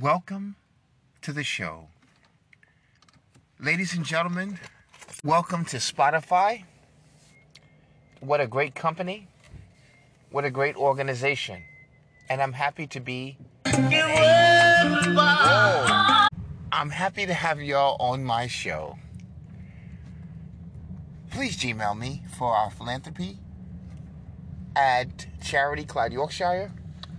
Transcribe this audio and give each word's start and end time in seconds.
Welcome 0.00 0.56
to 1.22 1.32
the 1.32 1.44
show. 1.44 1.86
Ladies 3.60 3.94
and 3.94 4.04
gentlemen, 4.04 4.58
welcome 5.22 5.64
to 5.66 5.76
Spotify. 5.76 6.64
What 8.18 8.40
a 8.40 8.48
great 8.48 8.74
company. 8.74 9.28
What 10.32 10.44
a 10.44 10.50
great 10.50 10.74
organization. 10.74 11.62
And 12.28 12.42
I'm 12.42 12.52
happy 12.52 12.88
to 12.88 12.98
be. 12.98 13.38
I'm 16.72 16.90
happy 16.90 17.24
to 17.26 17.34
have 17.34 17.62
y'all 17.62 17.96
on 18.00 18.24
my 18.24 18.48
show. 18.48 18.98
Please 21.30 21.56
Gmail 21.56 21.96
me 21.96 22.24
for 22.36 22.52
our 22.52 22.72
philanthropy 22.72 23.38
at 24.74 25.28
Charity 25.40 25.84
Clyde 25.84 26.12
Yorkshire 26.12 26.72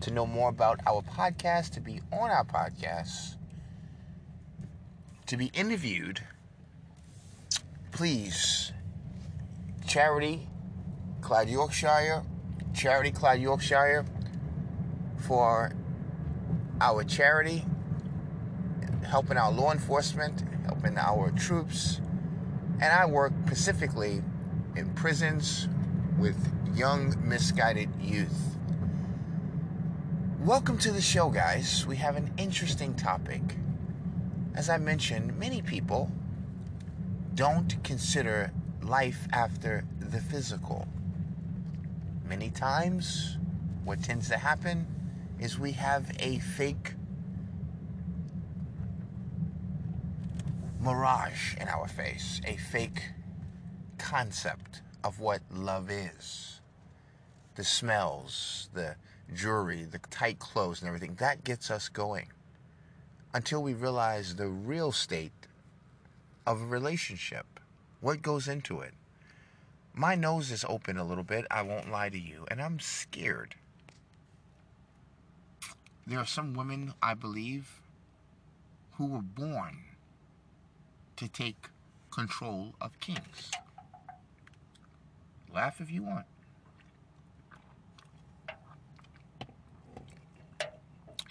to 0.06 0.12
know 0.12 0.28
more 0.28 0.50
about 0.50 0.80
our 0.86 1.02
podcast, 1.02 1.72
to 1.72 1.82
be 1.82 2.00
on 2.14 2.30
our 2.30 2.46
podcast, 2.46 3.38
to 5.26 5.36
be 5.36 5.48
interviewed. 5.56 6.22
Please, 7.92 8.72
Charity 9.88 10.48
Clyde 11.22 11.50
Yorkshire, 11.50 12.22
Charity 12.72 13.10
Clyde 13.10 13.42
Yorkshire 13.42 14.06
for 15.18 15.72
our 16.80 17.04
charity, 17.04 17.66
helping 19.08 19.38
our 19.38 19.52
law 19.52 19.72
enforcement, 19.72 20.44
helping 20.66 21.00
our 21.00 21.32
troops. 21.32 22.00
And 22.80 22.94
I 22.94 23.08
work 23.08 23.34
specifically 23.48 24.22
in 24.76 24.94
prisons 24.94 25.68
with 26.20 26.38
young, 26.76 27.16
misguided 27.28 27.90
youth. 28.00 28.55
Welcome 30.46 30.78
to 30.82 30.92
the 30.92 31.02
show, 31.02 31.32
guys. 31.32 31.88
We 31.88 31.96
have 31.96 32.18
an 32.18 32.32
interesting 32.38 32.94
topic. 32.94 33.42
As 34.54 34.70
I 34.70 34.78
mentioned, 34.78 35.36
many 35.40 35.64
people 35.64 36.12
don't 37.34 37.84
consider 37.84 38.52
life 38.84 39.28
after 39.34 39.86
the 40.00 40.20
physical. 40.20 40.88
Many 42.30 42.52
times, 42.52 43.40
what 43.86 44.04
tends 44.04 44.30
to 44.30 44.38
happen 44.38 44.86
is 45.40 45.58
we 45.58 45.72
have 45.72 46.12
a 46.20 46.38
fake 46.38 46.94
mirage 50.80 51.56
in 51.60 51.68
our 51.70 51.88
face, 51.88 52.40
a 52.46 52.56
fake 52.56 53.02
concept 53.98 54.84
of 55.04 55.20
what 55.20 55.42
love 55.52 55.90
is. 55.90 56.62
The 57.56 57.64
smells, 57.64 58.70
the 58.76 58.96
jewelry, 59.34 59.84
the 59.84 60.00
tight 60.10 60.40
clothes, 60.40 60.82
and 60.82 60.88
everything, 60.88 61.16
that 61.16 61.44
gets 61.44 61.72
us 61.72 61.90
going 61.90 62.28
until 63.34 63.62
we 63.62 63.74
realize 63.74 64.36
the 64.36 64.48
real 64.48 64.92
state 64.92 65.32
of 66.46 66.62
a 66.62 66.66
relationship. 66.66 67.46
What 68.02 68.22
goes 68.22 68.48
into 68.48 68.82
it? 68.82 68.94
My 69.94 70.16
nose 70.16 70.52
is 70.52 70.66
open 70.68 70.98
a 70.98 71.04
little 71.04 71.24
bit, 71.24 71.46
I 71.50 71.62
won't 71.62 71.90
lie 71.90 72.10
to 72.10 72.20
you, 72.20 72.46
and 72.52 72.62
I'm 72.62 72.80
scared. 72.80 73.56
There 76.06 76.20
are 76.20 76.26
some 76.26 76.54
women, 76.54 76.94
I 77.02 77.14
believe, 77.14 77.80
who 78.94 79.08
were 79.08 79.22
born 79.22 79.80
to 81.16 81.28
take 81.28 81.70
control 82.12 82.76
of 82.80 83.00
kings. 83.00 83.52
Laugh 85.54 85.82
if 85.82 85.90
you 85.90 86.04
want. 86.04 86.26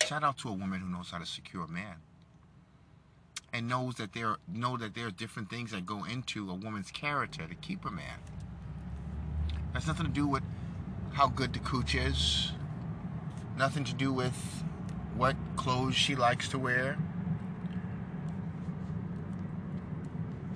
Shout 0.07 0.23
out 0.23 0.37
to 0.39 0.51
a 0.51 0.53
woman 0.53 0.81
who 0.81 0.89
knows 0.89 1.11
how 1.11 1.19
to 1.19 1.25
secure 1.25 1.65
a 1.65 1.69
man 1.69 1.97
and 3.55 3.69
knows 3.69 3.95
that 3.95 4.13
there 4.13 4.37
know 4.47 4.77
that 4.77 4.95
there 4.95 5.07
are 5.07 5.11
different 5.11 5.49
things 5.49 5.71
that 5.71 5.87
go 5.87 6.05
into 6.05 6.51
a 6.51 6.55
woman's 6.55 6.91
character 6.91 7.47
to 7.47 7.55
keep 7.55 7.87
a 7.87 7.91
man. 7.91 8.19
That's 9.73 9.87
nothing 9.87 10.05
to 10.07 10.13
do 10.13 10.27
with 10.27 10.43
how 11.13 11.29
good 11.29 11.55
the 11.55 11.59
cooch 11.61 11.95
is. 11.95 12.53
Nothing 13.57 13.85
to 13.85 13.95
do 13.95 14.13
with 14.13 14.37
what 15.17 15.37
clothes 15.57 15.95
she 15.95 16.17
likes 16.17 16.49
to 16.49 16.59
wear. 16.59 16.99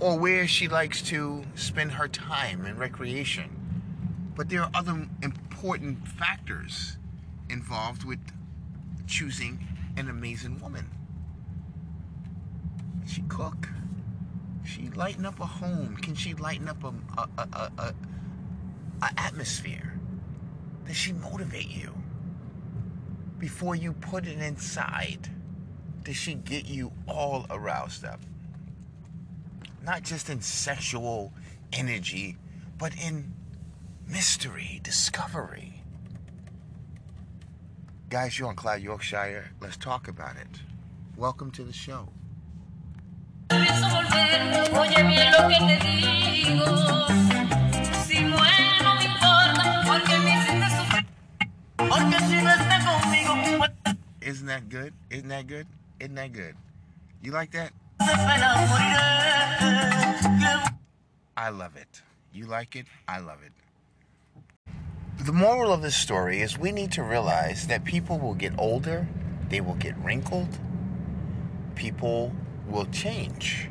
Or 0.00 0.18
where 0.18 0.46
she 0.46 0.68
likes 0.68 1.00
to 1.02 1.44
spend 1.54 1.92
her 1.92 2.06
time 2.06 2.66
and 2.66 2.78
recreation. 2.78 4.30
But 4.36 4.50
there 4.50 4.62
are 4.62 4.70
other 4.74 5.08
important 5.22 6.06
factors 6.06 6.98
involved 7.48 8.04
with 8.04 8.20
choosing 9.08 9.66
an 9.96 10.08
amazing 10.08 10.60
woman. 10.60 10.88
She 13.06 13.22
cook. 13.22 13.68
She 14.64 14.90
lighten 14.90 15.24
up 15.24 15.40
a 15.40 15.46
home. 15.46 15.96
Can 15.96 16.14
she 16.14 16.34
lighten 16.34 16.68
up 16.68 16.84
a, 16.84 16.88
a, 17.16 17.28
a, 17.38 17.72
a, 17.78 17.94
a, 19.02 19.10
atmosphere? 19.16 19.98
Does 20.86 20.96
she 20.96 21.12
motivate 21.12 21.70
you? 21.70 21.94
Before 23.38 23.74
you 23.74 23.92
put 23.94 24.26
it 24.26 24.38
inside, 24.38 25.28
does 26.04 26.16
she 26.16 26.34
get 26.34 26.66
you 26.66 26.92
all 27.06 27.46
aroused 27.50 28.04
up? 28.04 28.20
Not 29.82 30.02
just 30.02 30.28
in 30.28 30.42
sexual 30.42 31.32
energy, 31.72 32.36
but 32.76 32.92
in 32.94 33.32
mystery, 34.06 34.80
discovery. 34.82 35.77
Guys, 38.10 38.38
you're 38.38 38.48
on 38.48 38.56
Clyde 38.56 38.80
Yorkshire. 38.80 39.50
Let's 39.60 39.76
talk 39.76 40.08
about 40.08 40.36
it. 40.36 40.48
Welcome 41.18 41.50
to 41.50 41.62
the 41.62 41.74
show. 41.74 42.08
Isn't 54.22 54.46
that 54.46 54.70
good? 54.70 54.94
Isn't 55.10 55.28
that 55.28 55.46
good? 55.46 55.66
Isn't 56.00 56.14
that 56.14 56.32
good? 56.32 56.54
You 57.22 57.32
like 57.32 57.52
that? 57.52 57.72
I 61.36 61.50
love 61.50 61.76
it. 61.76 62.00
You 62.32 62.46
like 62.46 62.74
it? 62.74 62.86
I 63.06 63.18
love 63.18 63.42
it. 63.44 63.52
The 65.20 65.32
moral 65.32 65.72
of 65.72 65.82
this 65.82 65.96
story 65.96 66.42
is 66.42 66.56
we 66.56 66.70
need 66.70 66.92
to 66.92 67.02
realize 67.02 67.66
that 67.66 67.84
people 67.84 68.20
will 68.20 68.34
get 68.34 68.52
older, 68.56 69.08
they 69.48 69.60
will 69.60 69.74
get 69.74 69.98
wrinkled, 69.98 70.60
people 71.74 72.32
will 72.68 72.86
change. 72.86 73.68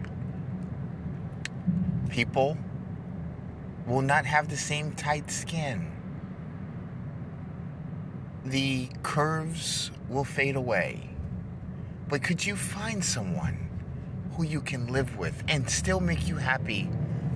People 2.09 2.57
will 3.86 4.02
not 4.02 4.25
have 4.25 4.50
the 4.50 4.57
same 4.57 4.91
tight 4.91 5.31
skin. 5.31 5.90
The 8.44 8.90
curves 9.02 9.91
will 10.09 10.25
fade 10.25 10.57
away. 10.57 11.09
But 12.09 12.24
could 12.24 12.46
you 12.46 12.57
find 12.57 13.03
someone 13.03 13.69
who 14.36 14.44
you 14.44 14.59
can 14.59 14.88
live 14.88 15.18
with 15.18 15.44
and 15.47 15.69
still 15.69 16.02
make 16.02 16.28
you 16.28 16.36
happy 16.36 16.90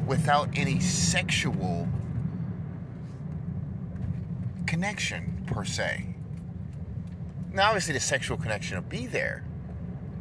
without 0.06 0.50
any 0.56 0.82
sexual 0.82 1.88
connection 4.72 5.44
per 5.48 5.66
se. 5.66 6.06
Now, 7.52 7.68
obviously, 7.68 7.94
the 7.94 8.00
sexual 8.00 8.38
connection 8.38 8.78
will 8.78 8.90
be 8.90 9.06
there, 9.06 9.44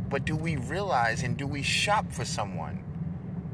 but 0.08 0.24
do 0.24 0.34
we 0.34 0.56
realize 0.56 1.22
and 1.22 1.36
do 1.36 1.46
we 1.46 1.62
shop 1.62 2.10
for 2.10 2.24
someone 2.24 2.82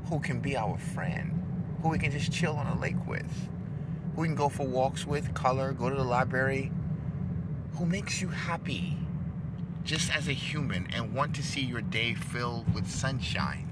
who 0.08 0.18
can 0.20 0.40
be 0.40 0.56
our 0.56 0.78
friend, 0.78 1.38
who 1.82 1.90
we 1.90 1.98
can 1.98 2.10
just 2.10 2.32
chill 2.32 2.56
on 2.56 2.66
a 2.68 2.80
lake 2.80 3.06
with, 3.06 3.30
who 4.14 4.22
we 4.22 4.28
can 4.28 4.34
go 4.34 4.48
for 4.48 4.66
walks 4.66 5.06
with, 5.06 5.34
color, 5.34 5.72
go 5.72 5.90
to 5.90 5.96
the 5.96 6.02
library, 6.02 6.72
who 7.74 7.84
makes 7.84 8.22
you 8.22 8.28
happy 8.28 8.96
just 9.84 10.10
as 10.16 10.28
a 10.28 10.32
human 10.32 10.86
and 10.94 11.12
want 11.12 11.36
to 11.36 11.42
see 11.42 11.60
your 11.60 11.82
day 11.82 12.14
filled 12.14 12.72
with 12.72 12.90
sunshine? 12.90 13.68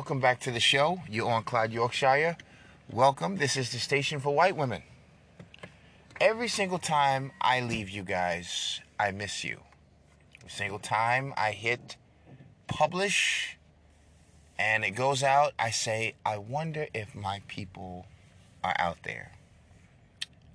Welcome 0.00 0.18
back 0.18 0.40
to 0.40 0.50
the 0.50 0.60
show. 0.60 1.02
You're 1.10 1.28
on 1.28 1.42
Clyde 1.42 1.74
Yorkshire. 1.74 2.38
Welcome. 2.90 3.36
This 3.36 3.54
is 3.54 3.70
the 3.70 3.78
station 3.78 4.18
for 4.18 4.34
white 4.34 4.56
women. 4.56 4.82
Every 6.18 6.48
single 6.48 6.78
time 6.78 7.32
I 7.38 7.60
leave 7.60 7.90
you 7.90 8.02
guys, 8.02 8.80
I 8.98 9.10
miss 9.10 9.44
you. 9.44 9.60
Every 10.38 10.48
single 10.48 10.78
time 10.78 11.34
I 11.36 11.50
hit 11.50 11.98
publish 12.66 13.58
And 14.58 14.86
it 14.86 14.92
goes 14.92 15.22
out, 15.22 15.52
I 15.58 15.68
say, 15.70 16.14
I 16.24 16.38
wonder 16.38 16.86
if 16.94 17.14
my 17.14 17.42
people 17.46 18.06
are 18.64 18.74
out 18.78 19.02
there. 19.02 19.32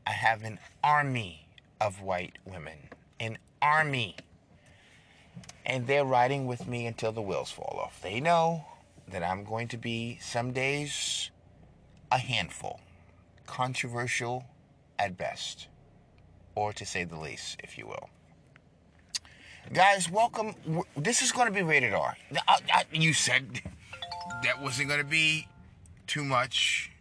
I 0.08 0.14
have 0.14 0.44
an 0.44 0.58
army 0.84 1.48
of 1.80 2.02
white 2.02 2.40
women, 2.46 2.90
an 3.20 3.38
army. 3.62 4.16
And 5.64 5.86
they're 5.86 6.04
riding 6.04 6.48
with 6.48 6.68
me 6.68 6.88
until 6.88 7.12
the 7.12 7.22
wheels 7.22 7.52
fall 7.52 7.80
off. 7.80 8.02
They 8.02 8.20
know 8.20 8.66
that 9.08 9.24
I'm 9.24 9.44
going 9.44 9.68
to 9.70 9.78
be 9.78 10.20
some 10.22 10.52
days 10.52 11.30
a 12.12 12.18
handful, 12.18 12.80
controversial 13.46 14.46
at 14.98 15.18
best, 15.18 15.68
or 16.56 16.74
to 16.74 16.86
say 16.86 17.04
the 17.04 17.18
least, 17.18 17.60
if 17.64 17.78
you 17.78 17.88
will. 17.88 18.10
Guys, 19.74 20.10
welcome. 20.10 20.54
This 20.96 21.22
is 21.22 21.32
going 21.32 21.48
to 21.48 21.54
be 21.54 21.64
rated 21.64 21.94
R. 21.94 22.16
I, 22.48 22.60
I, 22.72 22.84
you 22.92 23.14
said 23.14 23.62
that 24.44 24.62
wasn't 24.62 24.90
going 24.90 25.02
to 25.02 25.06
be 25.06 25.48
too 26.06 26.24
much 26.24 26.92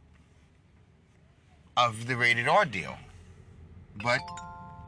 of 1.76 2.06
the 2.06 2.16
rated 2.16 2.48
R 2.48 2.64
deal. 2.64 2.96
But 4.02 4.20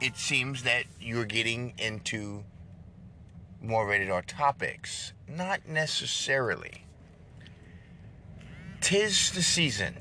it 0.01 0.17
seems 0.17 0.63
that 0.63 0.85
you're 0.99 1.25
getting 1.25 1.73
into 1.77 2.43
more 3.61 3.87
rated 3.87 4.09
R 4.09 4.21
topics. 4.23 5.13
Not 5.27 5.67
necessarily. 5.67 6.83
Tis 8.87 9.31
the 9.31 9.41
season. 9.41 9.93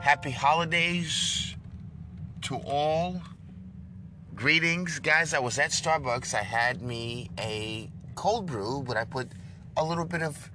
Happy 0.00 0.30
holidays 0.30 1.54
to 2.40 2.56
all. 2.64 3.20
Greetings, 4.34 4.98
guys. 4.98 5.34
I 5.34 5.40
was 5.40 5.58
at 5.58 5.72
Starbucks. 5.72 6.32
I 6.32 6.42
had 6.42 6.80
me 6.80 7.28
a 7.38 7.90
cold 8.14 8.46
brew, 8.46 8.82
but 8.86 8.96
I 8.96 9.04
put 9.04 9.28
a 9.76 9.84
little 9.84 10.06
bit 10.06 10.22
of 10.22 10.50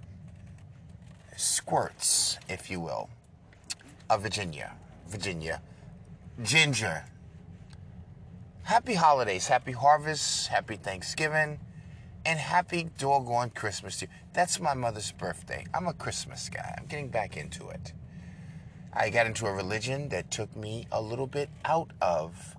squirts, 1.37 2.39
if 2.49 2.71
you 2.71 2.79
will, 2.79 3.07
of 4.09 4.23
Virginia. 4.23 4.73
Virginia. 5.07 5.61
Ginger. 6.41 7.05
Happy 8.63 8.95
holidays, 8.95 9.47
happy 9.47 9.73
harvest, 9.73 10.47
happy 10.47 10.75
Thanksgiving, 10.75 11.59
and 12.25 12.39
happy 12.39 12.89
doggone 12.97 13.49
Christmas 13.49 13.99
to 13.99 14.05
you. 14.05 14.11
That's 14.33 14.59
my 14.59 14.73
mother's 14.73 15.11
birthday. 15.11 15.65
I'm 15.73 15.87
a 15.87 15.93
Christmas 15.93 16.49
guy. 16.49 16.75
I'm 16.77 16.85
getting 16.85 17.09
back 17.09 17.37
into 17.37 17.69
it. 17.69 17.93
I 18.93 19.09
got 19.09 19.25
into 19.25 19.45
a 19.45 19.51
religion 19.51 20.09
that 20.09 20.31
took 20.31 20.55
me 20.55 20.87
a 20.91 21.01
little 21.01 21.27
bit 21.27 21.49
out 21.65 21.91
of 22.01 22.55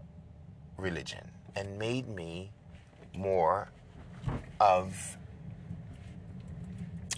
religion 0.76 1.30
and 1.56 1.78
made 1.78 2.08
me 2.08 2.50
more 3.14 3.70
of, 4.60 5.16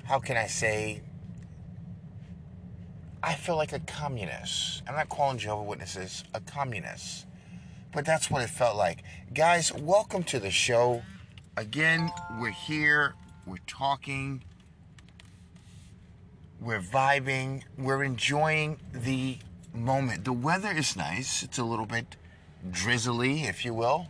how 0.04 0.18
can 0.18 0.36
I 0.36 0.46
say, 0.46 1.02
I 3.22 3.34
feel 3.34 3.56
like 3.56 3.72
a 3.72 3.80
communist. 3.80 4.82
I'm 4.86 4.94
not 4.94 5.08
calling 5.08 5.38
Jehovah 5.38 5.62
Witnesses 5.64 6.22
a 6.34 6.40
communist, 6.40 7.26
but 7.92 8.04
that's 8.04 8.30
what 8.30 8.42
it 8.42 8.50
felt 8.50 8.76
like. 8.76 9.02
Guys, 9.32 9.72
welcome 9.72 10.22
to 10.24 10.38
the 10.38 10.50
show. 10.50 11.02
Again, 11.58 12.12
we're 12.38 12.50
here, 12.50 13.14
we're 13.46 13.56
talking, 13.66 14.42
we're 16.60 16.82
vibing, 16.82 17.62
we're 17.78 18.04
enjoying 18.04 18.78
the 18.92 19.38
moment. 19.72 20.26
The 20.26 20.34
weather 20.34 20.70
is 20.70 20.96
nice. 20.96 21.42
It's 21.42 21.56
a 21.56 21.64
little 21.64 21.86
bit 21.86 22.16
drizzly, 22.70 23.44
if 23.44 23.64
you 23.64 23.72
will, 23.72 24.08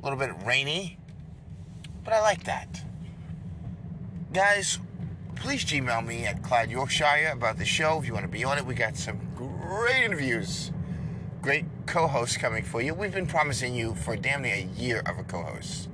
a 0.00 0.04
little 0.04 0.18
bit 0.18 0.32
rainy, 0.44 0.98
but 2.04 2.12
I 2.12 2.20
like 2.20 2.42
that. 2.44 2.82
Guys, 4.32 4.80
please 5.36 5.64
Gmail 5.64 6.04
me 6.04 6.24
at 6.24 6.42
Clyde 6.42 6.72
Yorkshire 6.72 7.30
about 7.32 7.58
the 7.58 7.64
show 7.64 8.00
if 8.00 8.08
you 8.08 8.12
want 8.12 8.26
to 8.26 8.32
be 8.32 8.42
on 8.42 8.58
it. 8.58 8.66
We 8.66 8.74
got 8.74 8.96
some 8.96 9.20
great 9.36 10.02
interviews, 10.02 10.72
great 11.42 11.66
co 11.86 12.08
hosts 12.08 12.36
coming 12.36 12.64
for 12.64 12.82
you. 12.82 12.92
We've 12.92 13.14
been 13.14 13.28
promising 13.28 13.72
you 13.76 13.94
for 13.94 14.16
damn 14.16 14.42
near 14.42 14.56
a 14.56 14.68
year 14.76 15.04
of 15.06 15.16
a 15.20 15.22
co 15.22 15.44
host. 15.44 15.90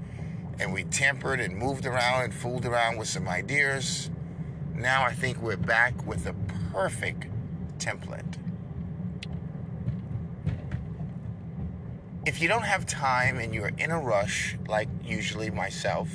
And 0.63 0.73
we 0.73 0.85
tampered 0.85 1.41
and 1.41 1.57
moved 1.57 1.87
around 1.87 2.23
and 2.23 2.33
fooled 2.33 2.67
around 2.67 2.97
with 2.97 3.09
some 3.09 3.27
ideas. 3.27 4.11
Now 4.77 5.03
I 5.03 5.13
think 5.13 5.43
we're 5.43 5.57
back 5.57 6.07
with 6.07 6.23
the 6.23 6.35
perfect 6.73 7.27
template. 7.79 8.37
If 12.25 12.41
you 12.41 12.47
don't 12.47 12.63
have 12.63 12.87
time 12.87 13.39
and 13.39 13.53
you're 13.53 13.73
in 13.77 13.91
a 13.91 13.99
rush, 13.99 14.57
like 14.69 14.89
usually 15.05 15.51
myself, 15.51 16.09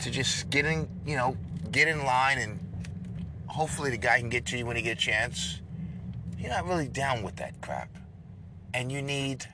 to 0.00 0.10
just 0.10 0.50
get 0.50 0.66
in, 0.66 0.88
you 1.06 1.16
know, 1.16 1.36
get 1.70 1.86
in 1.86 2.04
line 2.04 2.38
and 2.38 2.58
hopefully 3.46 3.90
the 3.90 3.96
guy 3.96 4.18
can 4.18 4.28
get 4.28 4.44
to 4.46 4.58
you 4.58 4.66
when 4.66 4.74
he 4.74 4.82
get 4.82 4.98
a 4.98 5.00
chance. 5.00 5.60
You're 6.36 6.50
not 6.50 6.66
really 6.66 6.88
down 6.88 7.22
with 7.22 7.36
that 7.36 7.60
crap. 7.60 7.96
And 8.74 8.90
you 8.90 9.02
need 9.02 9.46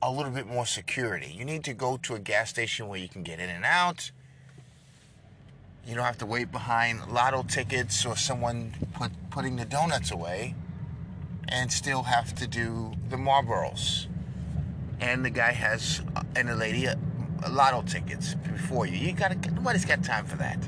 a 0.00 0.10
little 0.10 0.30
bit 0.30 0.46
more 0.46 0.66
security. 0.66 1.34
You 1.36 1.44
need 1.44 1.64
to 1.64 1.74
go 1.74 1.96
to 1.98 2.14
a 2.14 2.18
gas 2.18 2.50
station 2.50 2.88
where 2.88 2.98
you 2.98 3.08
can 3.08 3.22
get 3.22 3.40
in 3.40 3.50
and 3.50 3.64
out. 3.64 4.10
You 5.86 5.94
don't 5.94 6.04
have 6.04 6.18
to 6.18 6.26
wait 6.26 6.52
behind 6.52 7.10
lotto 7.10 7.42
tickets 7.42 8.04
or 8.04 8.16
someone 8.16 8.74
put, 8.92 9.10
putting 9.30 9.56
the 9.56 9.64
donuts 9.64 10.10
away 10.10 10.54
and 11.48 11.72
still 11.72 12.02
have 12.02 12.34
to 12.36 12.46
do 12.46 12.92
the 13.08 13.16
Marlboros. 13.16 14.06
And 15.00 15.24
the 15.24 15.30
guy 15.30 15.52
has, 15.52 16.02
uh, 16.14 16.22
and 16.36 16.48
the 16.48 16.54
lady, 16.54 16.84
a, 16.84 16.98
a 17.44 17.50
lotto 17.50 17.82
tickets 17.82 18.34
before 18.34 18.86
you. 18.86 18.96
You 18.98 19.12
gotta, 19.12 19.36
nobody's 19.52 19.84
got 19.84 20.04
time 20.04 20.26
for 20.26 20.36
that. 20.36 20.58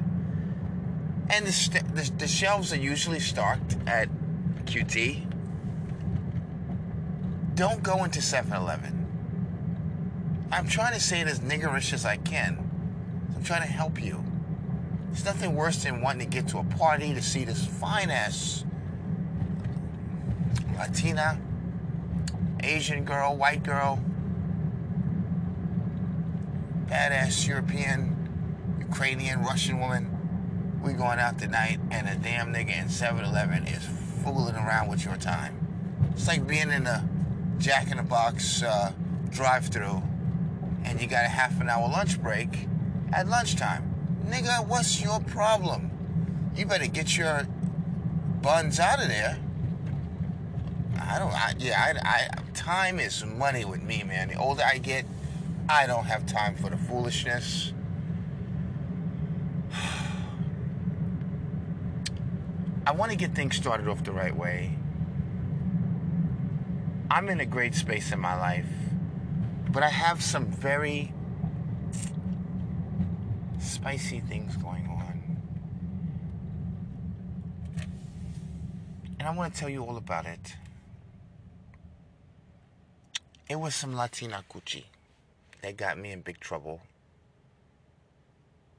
And 1.29 1.47
the, 1.47 1.53
st- 1.53 1.95
the, 1.95 2.11
the 2.19 2.27
shelves 2.27 2.73
are 2.73 2.79
usually 2.79 3.21
stocked 3.21 3.77
at 3.87 4.09
QT. 4.65 5.27
Don't 7.55 7.83
go 7.83 8.05
into 8.05 8.23
7 8.23 8.53
Eleven. 8.53 9.00
I'm 10.53 10.67
trying 10.67 10.95
to 10.95 11.01
say 11.01 11.21
it 11.21 11.29
as 11.29 11.41
niggerish 11.41 11.93
as 11.93 12.05
I 12.05 12.17
can. 12.17 12.59
I'm 13.37 13.45
trying 13.45 13.63
to 13.63 13.69
help 13.69 14.03
you. 14.03 14.25
There's 15.07 15.25
nothing 15.25 15.55
worse 15.55 15.85
than 15.85 16.01
wanting 16.01 16.29
to 16.29 16.37
get 16.37 16.49
to 16.49 16.59
a 16.59 16.65
party 16.65 17.15
to 17.15 17.23
see 17.23 17.45
this 17.45 17.65
fine 17.65 18.11
ass 18.11 18.65
Latina, 20.77 21.39
Asian 22.63 23.05
girl, 23.05 23.37
white 23.37 23.63
girl, 23.63 24.03
badass 26.87 27.47
European, 27.47 28.17
Ukrainian, 28.81 29.43
Russian 29.43 29.79
woman 29.79 30.17
we 30.83 30.95
going 30.95 31.19
out 31.19 31.39
tonight 31.39 31.79
and 31.91 32.09
a 32.09 32.15
damn 32.17 32.53
nigga 32.53 32.81
in 32.81 32.87
7-Eleven 32.87 33.67
is 33.67 33.85
fooling 34.25 34.55
around 34.55 34.89
with 34.89 35.05
your 35.05 35.17
time. 35.17 35.55
It's 36.13 36.27
like 36.27 36.47
being 36.47 36.71
in 36.71 36.87
a 36.87 37.07
Jack 37.59 37.91
in 37.91 37.99
the 37.99 38.03
Box 38.03 38.63
uh, 38.63 38.93
drive-through 39.29 40.03
and 40.85 41.01
you 41.01 41.07
got 41.07 41.25
a 41.25 41.29
half 41.29 41.61
an 41.61 41.69
hour 41.69 41.89
lunch 41.89 42.21
break 42.23 42.67
at 43.13 43.29
lunchtime. 43.29 43.95
Nigga, 44.27 44.67
what's 44.67 45.03
your 45.03 45.21
problem? 45.21 45.91
You 46.55 46.67
better 46.67 46.87
get 46.87 47.17
your 47.17 47.47
buns 48.43 48.79
out 48.81 49.03
of 49.03 49.09
there. 49.09 49.39
I 51.01 51.19
don't. 51.19 51.33
I, 51.33 51.55
yeah, 51.59 51.99
I, 52.05 52.09
I, 52.09 52.29
time 52.55 53.01
is 53.01 53.25
money 53.25 53.65
with 53.65 53.83
me, 53.83 54.03
man. 54.05 54.29
The 54.29 54.37
older 54.37 54.63
I 54.63 54.79
get, 54.79 55.05
I 55.69 55.87
don't 55.87 56.05
have 56.05 56.27
time 56.27 56.55
for 56.55 56.71
the 56.71 56.77
foolishness. 56.77 57.73
I 62.87 62.93
want 62.93 63.11
to 63.11 63.17
get 63.17 63.35
things 63.35 63.57
started 63.57 63.89
off 63.89 64.05
the 64.05 64.13
right 64.13 64.37
way. 64.37 64.77
I'm 67.11 67.29
in 67.29 67.41
a 67.41 67.47
great 67.47 67.75
space 67.75 68.13
in 68.13 68.21
my 68.21 68.39
life, 68.39 68.69
but 69.73 69.83
I 69.83 69.89
have 69.89 70.23
some 70.23 70.47
very 70.47 71.13
spicy 73.59 74.21
things 74.21 74.57
going 74.57 74.87
on. 74.87 75.23
And 79.19 79.29
I 79.29 79.35
want 79.35 79.55
to 79.55 79.61
tell 79.61 79.69
you 79.69 79.85
all 79.85 79.97
about 79.97 80.27
it. 80.27 80.57
It 83.49 83.59
was 83.59 83.75
some 83.75 83.95
Latina 83.95 84.45
coochie 84.53 84.85
that 85.63 85.77
got 85.77 85.99
me 85.99 86.13
in 86.13 86.21
big 86.23 86.41
trouble. 86.41 86.81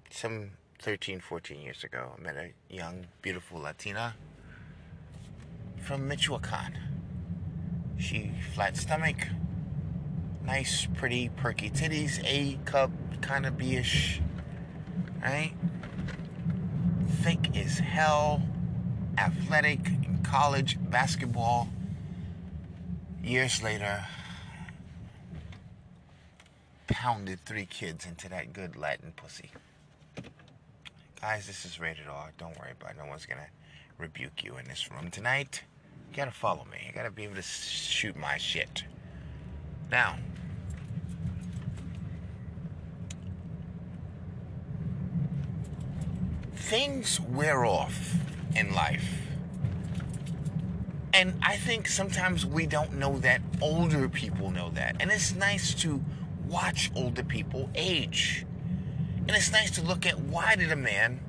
Some 0.09 0.51
13, 0.79 1.19
14 1.19 1.61
years 1.61 1.83
ago. 1.83 2.13
I 2.17 2.21
met 2.21 2.35
a 2.37 2.51
young, 2.73 3.07
beautiful 3.21 3.59
Latina 3.59 4.15
from 5.77 6.07
Michoacan. 6.07 6.77
She 7.97 8.31
flat 8.53 8.75
stomach, 8.75 9.27
nice, 10.45 10.87
pretty, 10.95 11.29
perky 11.29 11.69
titties, 11.69 12.23
A 12.25 12.57
cup, 12.65 12.91
kind 13.21 13.45
of 13.45 13.57
B-ish, 13.57 14.21
right? 15.21 15.53
Thick 17.07 17.55
as 17.55 17.79
hell, 17.79 18.41
athletic 19.17 19.87
in 19.87 20.19
college 20.23 20.77
basketball. 20.89 21.69
Years 23.23 23.61
later, 23.61 24.05
pounded 26.87 27.39
three 27.45 27.65
kids 27.65 28.05
into 28.05 28.27
that 28.29 28.53
good 28.53 28.75
Latin 28.75 29.13
pussy 29.15 29.51
Guys, 31.21 31.45
this 31.45 31.65
is 31.65 31.79
rated 31.79 32.07
R. 32.07 32.31
Don't 32.39 32.57
worry 32.59 32.71
about 32.71 32.91
it. 32.91 32.97
No 32.97 33.05
one's 33.05 33.27
gonna 33.27 33.45
rebuke 33.99 34.43
you 34.43 34.57
in 34.57 34.65
this 34.65 34.89
room 34.89 35.11
tonight. 35.11 35.61
You 36.09 36.17
gotta 36.17 36.31
follow 36.31 36.65
me. 36.71 36.79
You 36.87 36.93
gotta 36.93 37.11
be 37.11 37.25
able 37.25 37.35
to 37.35 37.43
shoot 37.43 38.15
my 38.15 38.37
shit. 38.37 38.85
Now, 39.91 40.17
things 46.55 47.19
wear 47.19 47.65
off 47.65 48.15
in 48.55 48.73
life. 48.73 49.17
And 51.13 51.33
I 51.43 51.57
think 51.57 51.89
sometimes 51.89 52.45
we 52.45 52.65
don't 52.65 52.93
know 52.93 53.17
that. 53.19 53.41
Older 53.61 54.07
people 54.07 54.49
know 54.49 54.69
that. 54.69 54.95
And 55.01 55.11
it's 55.11 55.35
nice 55.35 55.73
to 55.81 56.01
watch 56.47 56.89
older 56.95 57.23
people 57.23 57.69
age. 57.75 58.45
And 59.27 59.31
it's 59.31 59.51
nice 59.51 59.71
to 59.71 59.81
look 59.81 60.05
at 60.05 60.17
why 60.17 60.55
did 60.55 60.71
a 60.71 60.77
man 60.77 61.19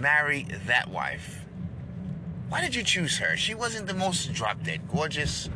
marry 0.00 0.48
that 0.66 0.90
wife? 0.90 1.44
Why 2.48 2.60
did 2.60 2.74
you 2.74 2.82
choose 2.82 3.18
her? 3.18 3.36
She 3.36 3.54
wasn't 3.54 3.86
the 3.86 3.94
most 3.94 4.32
drop 4.32 4.64
dead 4.64 4.88
gorgeous. 4.88 5.48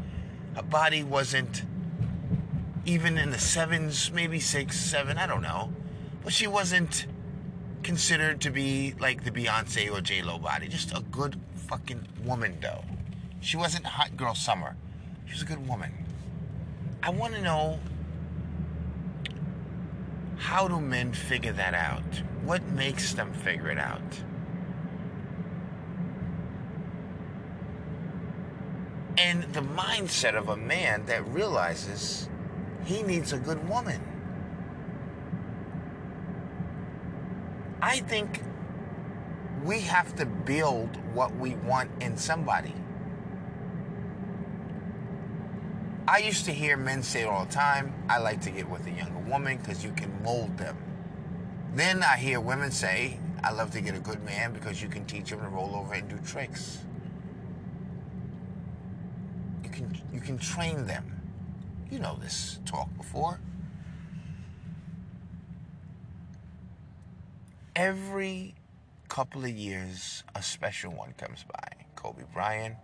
Her 0.54 0.62
body 0.62 1.02
wasn't 1.02 1.64
even 2.86 3.18
in 3.18 3.30
the 3.30 3.38
sevens, 3.38 4.10
maybe 4.12 4.40
six, 4.40 4.78
seven, 4.78 5.18
I 5.18 5.26
don't 5.26 5.42
know. 5.42 5.72
But 6.22 6.32
she 6.32 6.46
wasn't 6.46 7.06
considered 7.82 8.40
to 8.42 8.50
be 8.50 8.94
like 8.98 9.24
the 9.24 9.30
Beyonce 9.30 9.90
or 9.90 10.00
J 10.00 10.22
Lo 10.22 10.38
body. 10.38 10.68
Just 10.68 10.92
a 10.92 11.00
good 11.10 11.38
fucking 11.68 12.06
woman, 12.24 12.58
though. 12.60 12.84
She 13.40 13.56
wasn't 13.56 13.86
hot 13.86 14.16
girl 14.16 14.34
summer. 14.34 14.76
She 15.26 15.32
was 15.32 15.42
a 15.42 15.46
good 15.46 15.66
woman. 15.68 15.92
I 17.02 17.10
want 17.10 17.34
to 17.34 17.42
know 17.42 17.78
how 20.36 20.68
do 20.68 20.80
men 20.80 21.12
figure 21.12 21.52
that 21.52 21.74
out? 21.74 22.02
What 22.44 22.62
makes 22.70 23.14
them 23.14 23.32
figure 23.32 23.70
it 23.70 23.78
out? 23.78 24.02
And 29.16 29.44
the 29.54 29.60
mindset 29.60 30.34
of 30.34 30.48
a 30.48 30.56
man 30.56 31.06
that 31.06 31.26
realizes 31.28 32.28
he 32.84 33.02
needs 33.02 33.32
a 33.32 33.38
good 33.38 33.68
woman. 33.68 34.00
I 37.80 38.00
think 38.00 38.42
we 39.64 39.80
have 39.80 40.14
to 40.16 40.26
build 40.26 40.96
what 41.14 41.34
we 41.36 41.54
want 41.56 41.90
in 42.00 42.16
somebody. 42.16 42.74
I 46.06 46.18
used 46.18 46.44
to 46.44 46.52
hear 46.52 46.76
men 46.76 47.02
say 47.02 47.24
all 47.24 47.46
the 47.46 47.52
time, 47.52 47.94
I 48.10 48.18
like 48.18 48.42
to 48.42 48.50
get 48.50 48.68
with 48.68 48.86
a 48.86 48.90
younger 48.90 49.18
woman 49.30 49.56
because 49.56 49.82
you 49.82 49.92
can 49.92 50.22
mold 50.22 50.58
them. 50.58 50.76
Then 51.74 52.02
I 52.02 52.16
hear 52.16 52.40
women 52.40 52.70
say, 52.70 53.18
I 53.42 53.52
love 53.52 53.70
to 53.72 53.80
get 53.80 53.94
a 53.94 54.00
good 54.00 54.22
man 54.24 54.52
because 54.52 54.82
you 54.82 54.88
can 54.88 55.06
teach 55.06 55.30
him 55.30 55.40
to 55.40 55.48
roll 55.48 55.74
over 55.74 55.94
and 55.94 56.08
do 56.08 56.18
tricks. 56.18 56.78
You 59.62 59.70
can 59.70 59.98
you 60.12 60.20
can 60.20 60.38
train 60.38 60.86
them. 60.86 61.23
You 61.90 61.98
know 61.98 62.18
this 62.20 62.58
talk 62.64 62.88
before. 62.96 63.40
Every 67.76 68.54
couple 69.08 69.44
of 69.44 69.50
years, 69.50 70.24
a 70.34 70.42
special 70.42 70.92
one 70.92 71.14
comes 71.18 71.44
by. 71.44 71.84
Kobe 71.96 72.24
Bryant. 72.32 72.76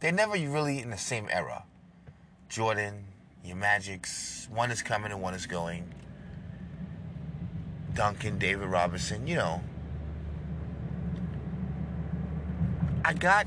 They're 0.00 0.12
never 0.12 0.32
really 0.32 0.80
in 0.80 0.90
the 0.90 0.98
same 0.98 1.28
era. 1.30 1.64
Jordan, 2.48 3.04
your 3.44 3.56
Magics, 3.56 4.48
one 4.50 4.70
is 4.70 4.82
coming 4.82 5.12
and 5.12 5.22
one 5.22 5.34
is 5.34 5.46
going. 5.46 5.92
Duncan, 7.94 8.38
David 8.38 8.68
Robinson, 8.68 9.26
you 9.26 9.36
know. 9.36 9.62
I 13.04 13.14
got 13.14 13.46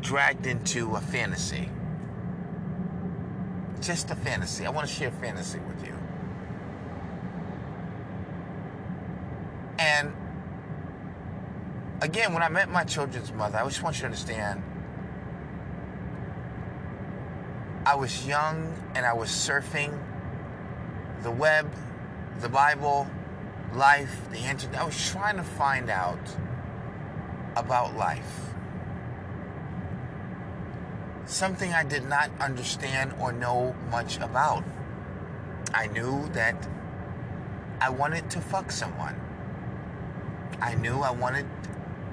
dragged 0.00 0.46
into 0.46 0.94
a 0.94 1.00
fantasy. 1.00 1.68
Just 3.80 4.10
a 4.10 4.14
fantasy. 4.14 4.66
I 4.66 4.70
want 4.70 4.86
to 4.86 4.92
share 4.92 5.10
fantasy 5.10 5.58
with 5.58 5.86
you. 5.86 5.94
And 9.78 10.12
again, 12.02 12.34
when 12.34 12.42
I 12.42 12.48
met 12.48 12.70
my 12.70 12.84
children's 12.84 13.32
mother, 13.32 13.58
I 13.58 13.64
just 13.64 13.82
want 13.82 13.96
you 13.96 14.00
to 14.00 14.06
understand 14.06 14.62
I 17.86 17.94
was 17.94 18.26
young 18.26 18.74
and 18.94 19.06
I 19.06 19.14
was 19.14 19.30
surfing 19.30 19.98
the 21.22 21.30
web, 21.30 21.72
the 22.40 22.48
Bible, 22.48 23.08
life, 23.74 24.20
the 24.30 24.38
internet. 24.38 24.80
I 24.80 24.84
was 24.84 25.10
trying 25.10 25.36
to 25.36 25.42
find 25.42 25.88
out 25.88 26.20
about 27.56 27.96
life. 27.96 28.49
Something 31.30 31.72
I 31.72 31.84
did 31.84 32.08
not 32.08 32.28
understand 32.40 33.14
or 33.20 33.30
know 33.30 33.76
much 33.88 34.18
about. 34.18 34.64
I 35.72 35.86
knew 35.86 36.28
that 36.32 36.68
I 37.80 37.88
wanted 37.88 38.28
to 38.30 38.40
fuck 38.40 38.72
someone. 38.72 39.14
I 40.60 40.74
knew 40.74 40.98
I 40.98 41.12
wanted 41.12 41.46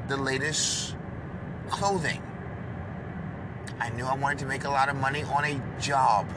the 0.07 0.17
latest 0.17 0.95
clothing. 1.67 2.21
I 3.79 3.89
knew 3.89 4.05
I 4.05 4.13
wanted 4.13 4.37
to 4.37 4.45
make 4.45 4.65
a 4.65 4.69
lot 4.69 4.87
of 4.87 4.95
money 4.95 5.23
on 5.23 5.45
a 5.45 5.59
job. 5.81 6.27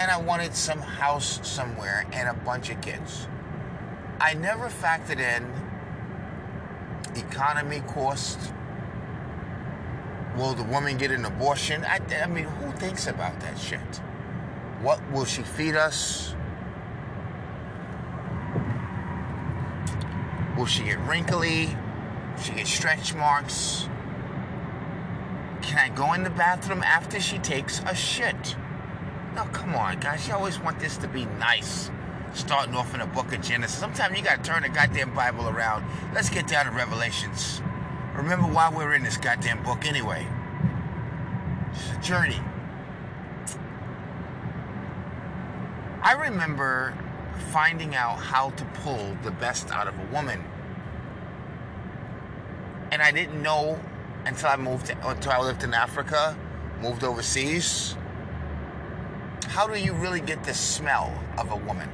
And 0.00 0.10
I 0.10 0.20
wanted 0.20 0.56
some 0.56 0.80
house 0.80 1.38
somewhere 1.48 2.04
and 2.12 2.28
a 2.28 2.34
bunch 2.34 2.68
of 2.70 2.80
kids. 2.80 3.28
I 4.20 4.34
never 4.34 4.66
factored 4.66 5.20
in 5.20 5.48
economy 7.14 7.78
cost. 7.86 8.40
Will 10.36 10.54
the 10.54 10.64
woman 10.64 10.96
get 10.98 11.12
an 11.12 11.24
abortion? 11.24 11.84
I, 11.84 12.00
I 12.22 12.26
mean, 12.26 12.44
who 12.44 12.72
thinks 12.72 13.06
about 13.06 13.40
that 13.40 13.56
shit? 13.58 14.00
What 14.82 15.00
will 15.12 15.24
she 15.24 15.42
feed 15.42 15.76
us? 15.76 16.34
Will 20.56 20.66
she 20.66 20.84
get 20.84 20.98
wrinkly? 21.00 21.76
She 22.42 22.52
get 22.52 22.66
stretch 22.66 23.14
marks? 23.14 23.88
Can 25.62 25.78
I 25.78 25.88
go 25.94 26.12
in 26.12 26.24
the 26.24 26.30
bathroom 26.30 26.82
after 26.82 27.20
she 27.20 27.38
takes 27.38 27.80
a 27.86 27.94
shit? 27.94 28.56
No, 29.34 29.44
come 29.46 29.74
on, 29.74 29.98
guys. 30.00 30.26
You 30.28 30.34
always 30.34 30.60
want 30.60 30.78
this 30.78 30.96
to 30.98 31.08
be 31.08 31.24
nice. 31.24 31.90
Starting 32.34 32.74
off 32.74 32.92
in 32.92 33.00
the 33.00 33.06
book 33.06 33.32
of 33.32 33.40
Genesis. 33.40 33.78
Sometimes 33.78 34.18
you 34.18 34.24
gotta 34.24 34.42
turn 34.42 34.62
the 34.62 34.68
goddamn 34.68 35.14
Bible 35.14 35.48
around. 35.48 35.84
Let's 36.12 36.28
get 36.28 36.48
down 36.48 36.66
to 36.66 36.72
Revelations. 36.72 37.62
Remember 38.14 38.46
why 38.46 38.70
we're 38.70 38.94
in 38.94 39.02
this 39.02 39.16
goddamn 39.16 39.62
book 39.64 39.84
anyway. 39.84 40.26
It's 41.72 41.90
a 41.90 42.00
journey. 42.00 42.40
I 46.00 46.12
remember 46.12 46.94
finding 47.50 47.96
out 47.96 48.18
how 48.18 48.50
to 48.50 48.64
pull 48.66 49.16
the 49.24 49.32
best 49.32 49.70
out 49.70 49.88
of 49.88 49.98
a 49.98 50.04
woman. 50.12 50.44
And 52.92 53.02
I 53.02 53.10
didn't 53.10 53.42
know 53.42 53.80
until 54.24 54.48
I 54.48 54.56
moved 54.56 54.94
until 55.02 55.32
I 55.32 55.40
lived 55.40 55.64
in 55.64 55.74
Africa, 55.74 56.36
moved 56.80 57.02
overseas. 57.02 57.96
How 59.48 59.66
do 59.66 59.78
you 59.78 59.92
really 59.92 60.20
get 60.20 60.44
the 60.44 60.54
smell 60.54 61.12
of 61.36 61.50
a 61.50 61.56
woman? 61.56 61.88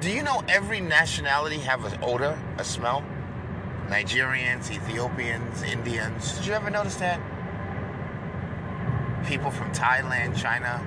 Do 0.00 0.10
you 0.10 0.22
know 0.22 0.42
every 0.48 0.80
nationality 0.80 1.58
have 1.58 1.84
an 1.84 1.98
odor, 2.02 2.38
a 2.56 2.64
smell? 2.64 3.04
Nigerians, 3.88 4.70
Ethiopians, 4.70 5.62
Indians. 5.62 6.38
Did 6.38 6.46
you 6.46 6.52
ever 6.54 6.70
notice 6.70 6.94
that? 6.96 7.20
People 9.26 9.50
from 9.50 9.70
Thailand, 9.72 10.40
China. 10.40 10.80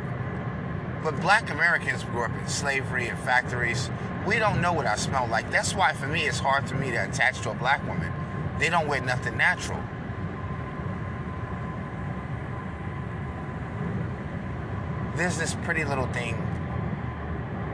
But 1.04 1.22
black 1.22 1.52
Americans 1.52 2.04
grew 2.06 2.24
up 2.24 2.32
in 2.32 2.48
slavery 2.48 3.08
and 3.08 3.20
factories. 3.20 3.92
We 4.26 4.40
don't 4.40 4.62
know 4.62 4.74
what 4.74 4.88
I 4.88 4.96
smell 4.96 5.28
like. 5.28 5.52
That's 5.52 5.76
why 5.76 5.94
for 5.94 6.08
me 6.08 6.24
it's 6.24 6.40
hard 6.40 6.68
for 6.68 6.74
me 6.74 6.90
to 6.90 7.08
attach 7.08 7.42
to 7.42 7.52
a 7.52 7.54
black 7.54 7.88
woman. 7.88 8.12
They 8.58 8.70
don't 8.70 8.88
wear 8.88 9.00
nothing 9.00 9.38
natural. 9.38 9.80
There's 15.16 15.38
this 15.38 15.56
pretty 15.64 15.86
little 15.86 16.08
thing 16.08 16.53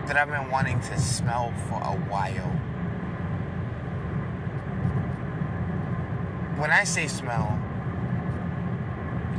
that 0.09 0.17
I've 0.17 0.27
been 0.27 0.49
wanting 0.49 0.79
to 0.79 0.99
smell 0.99 1.53
for 1.67 1.75
a 1.75 1.95
while. 2.09 2.49
When 6.59 6.71
I 6.71 6.83
say 6.83 7.05
smell, 7.05 7.59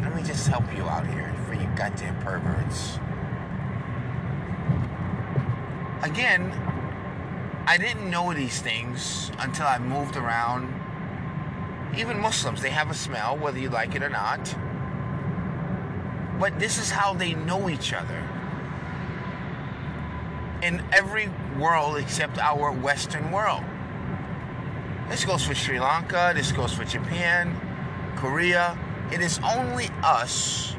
let 0.00 0.14
me 0.14 0.22
just 0.22 0.46
help 0.46 0.62
you 0.76 0.84
out 0.84 1.08
here 1.08 1.34
for 1.44 1.54
you 1.54 1.68
goddamn 1.74 2.16
perverts. 2.20 3.00
Again, 6.08 6.52
I 7.66 7.76
didn't 7.76 8.08
know 8.08 8.32
these 8.32 8.60
things 8.62 9.32
until 9.40 9.66
I 9.66 9.80
moved 9.80 10.14
around. 10.14 10.72
Even 11.98 12.20
Muslims, 12.20 12.62
they 12.62 12.70
have 12.70 12.92
a 12.92 12.94
smell, 12.94 13.36
whether 13.36 13.58
you 13.58 13.70
like 13.70 13.96
it 13.96 14.04
or 14.04 14.08
not. 14.08 14.54
But 16.38 16.60
this 16.60 16.78
is 16.78 16.90
how 16.90 17.14
they 17.14 17.34
know 17.34 17.68
each 17.68 17.92
other. 17.92 18.29
In 20.62 20.82
every 20.92 21.28
world 21.58 21.96
except 21.96 22.38
our 22.38 22.72
Western 22.72 23.32
world. 23.32 23.64
This 25.08 25.24
goes 25.24 25.44
for 25.44 25.54
Sri 25.54 25.80
Lanka, 25.80 26.32
this 26.34 26.52
goes 26.52 26.72
for 26.72 26.84
Japan, 26.84 27.58
Korea. 28.16 28.78
It 29.12 29.20
is 29.20 29.40
only 29.42 29.88
us 30.02 30.76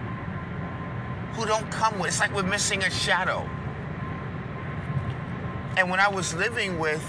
who 1.33 1.45
don't 1.45 1.69
come 1.71 1.99
with 1.99 2.09
it's 2.09 2.19
like 2.19 2.33
we're 2.33 2.43
missing 2.43 2.83
a 2.83 2.89
shadow. 2.89 3.49
And 5.77 5.89
when 5.89 5.99
I 5.99 6.09
was 6.09 6.33
living 6.33 6.79
with 6.79 7.03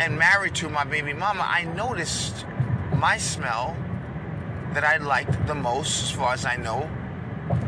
and 0.00 0.18
married 0.18 0.54
to 0.56 0.68
my 0.68 0.84
baby 0.84 1.12
mama, 1.12 1.44
I 1.46 1.64
noticed 1.64 2.46
my 2.94 3.18
smell 3.18 3.76
that 4.74 4.84
I 4.84 4.98
liked 4.98 5.46
the 5.46 5.54
most, 5.54 6.04
as 6.04 6.10
far 6.10 6.34
as 6.34 6.44
I 6.44 6.56
know, 6.56 6.88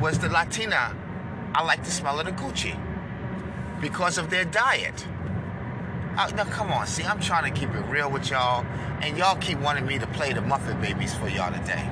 was 0.00 0.18
the 0.18 0.28
Latina. 0.28 0.96
I 1.54 1.64
like 1.64 1.84
the 1.84 1.90
smell 1.90 2.20
of 2.20 2.26
the 2.26 2.32
Gucci 2.32 2.78
because 3.80 4.18
of 4.18 4.30
their 4.30 4.44
diet. 4.44 5.06
Uh, 6.16 6.30
now, 6.36 6.44
come 6.44 6.70
on, 6.70 6.86
see, 6.86 7.04
I'm 7.04 7.20
trying 7.20 7.52
to 7.52 7.58
keep 7.58 7.70
it 7.74 7.82
real 7.86 8.10
with 8.10 8.30
y'all, 8.30 8.66
and 9.00 9.16
y'all 9.16 9.36
keep 9.36 9.58
wanting 9.58 9.86
me 9.86 9.98
to 9.98 10.06
play 10.08 10.32
the 10.32 10.40
Muffin 10.40 10.80
Babies 10.80 11.14
for 11.14 11.28
y'all 11.28 11.52
today. 11.52 11.88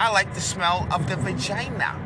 I 0.00 0.10
like 0.12 0.32
the 0.34 0.40
smell 0.40 0.86
of 0.92 1.08
the 1.08 1.16
vagina. 1.16 2.00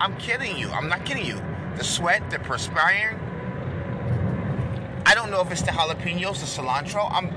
I'm 0.00 0.16
kidding 0.16 0.56
you. 0.56 0.70
I'm 0.70 0.88
not 0.88 1.04
kidding 1.04 1.24
you. 1.24 1.40
The 1.76 1.84
sweat, 1.84 2.28
the 2.30 2.40
perspiring. 2.40 3.18
I 5.06 5.14
don't 5.14 5.30
know 5.30 5.40
if 5.40 5.50
it's 5.52 5.62
the 5.62 5.70
jalapenos, 5.70 6.40
the 6.40 6.46
cilantro. 6.46 7.08
I'm 7.12 7.28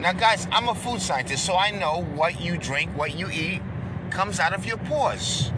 now, 0.00 0.12
guys. 0.12 0.46
I'm 0.52 0.68
a 0.68 0.74
food 0.74 1.00
scientist, 1.00 1.44
so 1.44 1.56
I 1.56 1.70
know 1.70 2.02
what 2.02 2.40
you 2.40 2.56
drink, 2.56 2.96
what 2.96 3.18
you 3.18 3.28
eat, 3.30 3.62
comes 4.10 4.38
out 4.38 4.52
of 4.52 4.64
your 4.64 4.76
pores. 4.76 5.52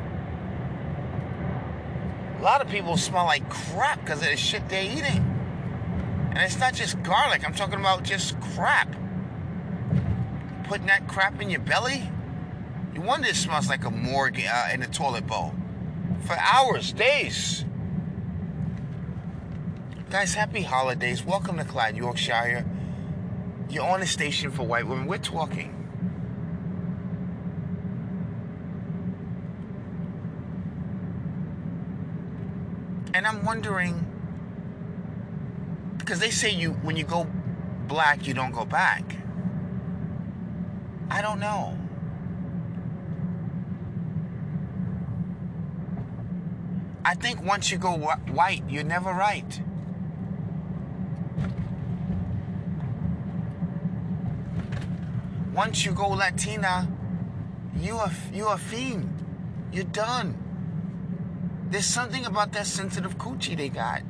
A 2.38 2.42
lot 2.42 2.62
of 2.62 2.68
people 2.68 2.96
smell 2.96 3.26
like 3.26 3.48
crap 3.50 4.00
because 4.00 4.22
of 4.22 4.28
the 4.28 4.36
shit 4.36 4.68
they're 4.68 4.82
eating. 4.82 5.26
And 6.30 6.38
it's 6.38 6.58
not 6.58 6.74
just 6.74 7.02
garlic, 7.02 7.44
I'm 7.44 7.54
talking 7.54 7.78
about 7.78 8.02
just 8.02 8.40
crap. 8.40 8.96
Putting 10.64 10.86
that 10.86 11.06
crap 11.06 11.42
in 11.42 11.50
your 11.50 11.60
belly? 11.60 12.08
You 12.94 13.02
wonder 13.02 13.28
it 13.28 13.36
smells 13.36 13.68
like 13.68 13.84
a 13.84 13.90
morgue 13.90 14.40
uh, 14.40 14.68
in 14.72 14.82
a 14.82 14.86
toilet 14.86 15.26
bowl. 15.26 15.54
For 16.22 16.36
hours, 16.38 16.92
days. 16.92 17.64
Guys, 20.08 20.34
happy 20.34 20.62
holidays. 20.62 21.24
Welcome 21.24 21.58
to 21.58 21.64
Clyde, 21.64 21.96
Yorkshire. 21.96 22.64
You're 23.70 23.86
on 23.86 24.00
the 24.00 24.06
station 24.06 24.50
for 24.50 24.64
white 24.64 24.86
women. 24.86 25.06
We're 25.06 25.18
talking. 25.18 25.76
And 33.14 33.26
I'm 33.26 33.44
wondering 33.44 34.06
because 35.98 36.18
they 36.18 36.30
say 36.30 36.50
you 36.50 36.72
when 36.72 36.96
you 36.96 37.04
go 37.04 37.28
black, 37.86 38.26
you 38.26 38.34
don't 38.34 38.50
go 38.50 38.64
back. 38.64 39.16
I 41.08 41.22
don't 41.22 41.38
know. 41.38 41.78
I 47.04 47.14
think 47.14 47.44
once 47.44 47.70
you 47.70 47.78
go 47.78 47.98
wh- 47.98 48.34
white, 48.34 48.62
you're 48.68 48.84
never 48.84 49.12
right. 49.12 49.60
Once 55.60 55.84
you 55.84 55.92
go 55.92 56.08
Latina, 56.08 56.88
you 57.76 57.94
are 57.94 58.10
you 58.32 58.48
a 58.48 58.56
fiend. 58.56 59.12
You're 59.70 59.84
done. 59.84 60.34
There's 61.68 61.84
something 61.84 62.24
about 62.24 62.52
that 62.52 62.66
sensitive 62.66 63.18
coochie 63.18 63.58
they 63.58 63.68
got. 63.68 64.00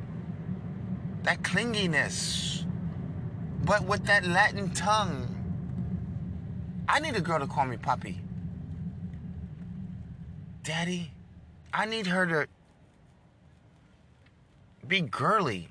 That 1.23 1.41
clinginess. 1.41 2.63
But 3.65 3.83
with 3.83 4.05
that 4.05 4.25
Latin 4.25 4.69
tongue. 4.69 5.27
I 6.87 7.01
need 7.01 7.17
a 7.17 7.21
girl 7.21 7.39
to 7.39 7.47
call 7.47 7.65
me 7.65 7.75
puppy. 7.75 8.21
Daddy, 10.63 11.11
I 11.73 11.85
need 11.85 12.07
her 12.07 12.25
to 12.27 12.47
be 14.87 15.01
girly. 15.01 15.67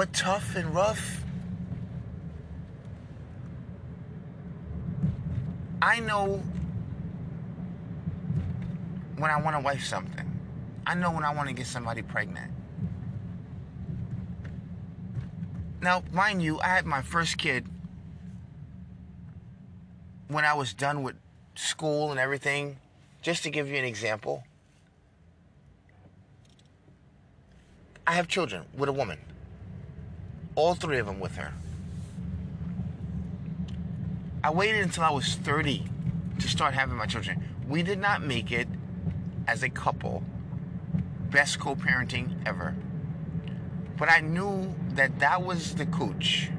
But 0.00 0.14
tough 0.14 0.56
and 0.56 0.74
rough. 0.74 1.22
I 5.82 6.00
know 6.00 6.42
when 9.18 9.30
I 9.30 9.38
want 9.42 9.56
to 9.56 9.60
wife 9.60 9.84
something. 9.84 10.24
I 10.86 10.94
know 10.94 11.10
when 11.10 11.22
I 11.22 11.34
want 11.34 11.48
to 11.48 11.54
get 11.54 11.66
somebody 11.66 12.00
pregnant. 12.00 12.50
Now, 15.82 16.02
mind 16.10 16.42
you, 16.42 16.58
I 16.60 16.68
had 16.68 16.86
my 16.86 17.02
first 17.02 17.36
kid 17.36 17.66
when 20.28 20.46
I 20.46 20.54
was 20.54 20.72
done 20.72 21.02
with 21.02 21.16
school 21.56 22.10
and 22.10 22.18
everything. 22.18 22.78
Just 23.20 23.42
to 23.42 23.50
give 23.50 23.68
you 23.68 23.76
an 23.76 23.84
example, 23.84 24.44
I 28.06 28.12
have 28.14 28.28
children 28.28 28.64
with 28.74 28.88
a 28.88 28.92
woman. 28.94 29.18
All 30.54 30.74
three 30.74 30.98
of 30.98 31.06
them 31.06 31.20
with 31.20 31.36
her. 31.36 31.52
I 34.42 34.50
waited 34.50 34.80
until 34.80 35.04
I 35.04 35.10
was 35.10 35.34
30 35.34 35.84
to 36.38 36.48
start 36.48 36.74
having 36.74 36.96
my 36.96 37.06
children. 37.06 37.44
We 37.68 37.82
did 37.82 37.98
not 37.98 38.22
make 38.22 38.50
it 38.50 38.68
as 39.46 39.62
a 39.62 39.68
couple. 39.68 40.22
Best 41.30 41.60
co 41.60 41.76
parenting 41.76 42.30
ever. 42.46 42.74
But 43.96 44.10
I 44.10 44.20
knew 44.20 44.74
that 44.94 45.18
that 45.20 45.42
was 45.42 45.74
the 45.74 45.86
cooch 45.86 46.50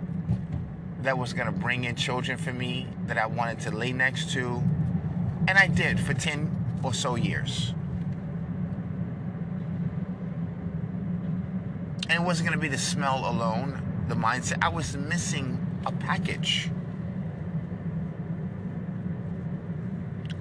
that 1.02 1.18
was 1.18 1.34
going 1.34 1.48
to 1.48 1.52
bring 1.52 1.84
in 1.84 1.96
children 1.96 2.38
for 2.38 2.54
me 2.54 2.88
that 3.08 3.18
I 3.18 3.26
wanted 3.26 3.60
to 3.62 3.72
lay 3.72 3.92
next 3.92 4.32
to. 4.34 4.64
And 5.48 5.58
I 5.58 5.68
did 5.68 6.00
for 6.00 6.14
10 6.14 6.80
or 6.84 6.94
so 6.94 7.16
years. 7.16 7.74
And 12.12 12.22
it 12.22 12.26
wasn't 12.26 12.50
going 12.50 12.60
to 12.60 12.62
be 12.62 12.68
the 12.68 12.78
smell 12.78 13.20
alone, 13.20 14.06
the 14.10 14.16
mindset. 14.16 14.62
I 14.62 14.68
was 14.68 14.98
missing 14.98 15.66
a 15.86 15.94
package. 15.94 16.70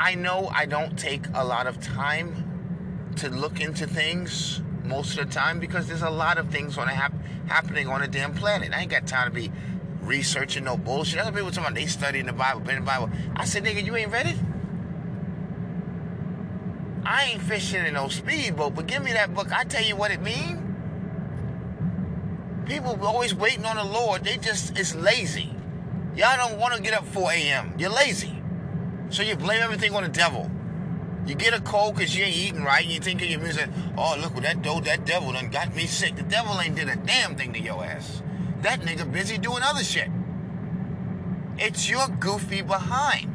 I 0.01 0.17
know 0.17 0.51
I 0.53 0.67
don't 0.67 0.99
take 0.99 1.27
a 1.33 1.45
lot 1.45 1.69
of 1.69 1.81
time 1.81 3.13
to 3.19 3.29
look 3.29 3.61
into 3.61 3.87
things 3.87 4.61
most 4.83 5.17
of 5.17 5.29
the 5.29 5.33
time 5.33 5.61
because 5.61 5.87
there's 5.87 6.03
a 6.03 6.11
lot 6.11 6.39
of 6.39 6.51
things 6.51 6.77
on 6.77 6.89
a 6.89 6.93
hap- 6.93 7.15
happening 7.47 7.87
on 7.87 8.03
a 8.03 8.09
damn 8.09 8.35
planet. 8.35 8.73
I 8.75 8.81
ain't 8.81 8.91
got 8.91 9.07
time 9.07 9.29
to 9.29 9.33
be 9.33 9.53
researching 10.03 10.65
no 10.65 10.77
bullshit. 10.77 11.21
Other 11.21 11.31
people 11.31 11.51
talking 11.53 11.67
about 11.67 11.75
they 11.77 11.87
studying 11.87 12.27
the 12.27 12.33
Bible, 12.33 12.63
been 12.63 12.81
the 12.81 12.81
Bible. 12.81 13.11
I 13.37 13.45
said, 13.45 13.63
nigga, 13.63 13.85
you 13.85 13.95
ain't 13.95 14.11
read 14.11 14.27
it? 14.27 14.37
I 17.05 17.27
ain't 17.27 17.43
fishing 17.43 17.87
in 17.87 17.95
no 17.95 18.09
speedboat, 18.09 18.75
but 18.75 18.89
give 18.89 19.05
me 19.05 19.13
that 19.13 19.33
book. 19.33 19.53
I 19.53 19.63
tell 19.63 19.85
you 19.85 19.95
what 19.95 20.11
it 20.11 20.21
mean. 20.21 20.70
People 22.71 23.05
always 23.05 23.35
waiting 23.35 23.65
on 23.65 23.75
the 23.75 23.85
Lord. 23.85 24.23
They 24.23 24.37
just 24.37 24.79
it's 24.79 24.95
lazy. 24.95 25.53
Y'all 26.15 26.37
don't 26.37 26.57
want 26.57 26.73
to 26.73 26.81
get 26.81 26.95
up 26.95 27.05
4 27.05 27.33
a.m. 27.33 27.75
You're 27.77 27.91
lazy. 27.91 28.41
So 29.09 29.25
you 29.25 29.35
blame 29.35 29.61
everything 29.61 29.93
on 29.93 30.05
the 30.05 30.09
devil. 30.09 30.49
You 31.27 31.35
get 31.35 31.53
a 31.53 31.61
cold 31.61 31.97
because 31.97 32.17
you 32.17 32.23
ain't 32.23 32.37
eating 32.37 32.63
right. 32.63 32.87
You 32.87 33.01
think 33.01 33.23
of 33.23 33.29
your 33.29 33.41
music. 33.41 33.69
Oh, 33.99 34.17
look 34.21 34.35
what 34.35 34.45
that 34.45 34.63
dope, 34.63 34.85
that 34.85 35.05
devil 35.05 35.33
done 35.33 35.51
got 35.51 35.75
me 35.75 35.87
sick. 35.87 36.15
The 36.15 36.23
devil 36.23 36.61
ain't 36.61 36.77
did 36.77 36.89
a 36.89 36.95
damn 36.95 37.35
thing 37.35 37.53
to 37.55 37.61
your 37.61 37.85
ass. 37.85 38.23
That 38.61 38.83
nigga 38.83 39.11
busy 39.11 39.37
doing 39.37 39.65
other 39.65 39.83
shit. 39.83 40.09
It's 41.59 41.91
your 41.91 42.07
goofy 42.07 42.63
behind. 42.63 43.35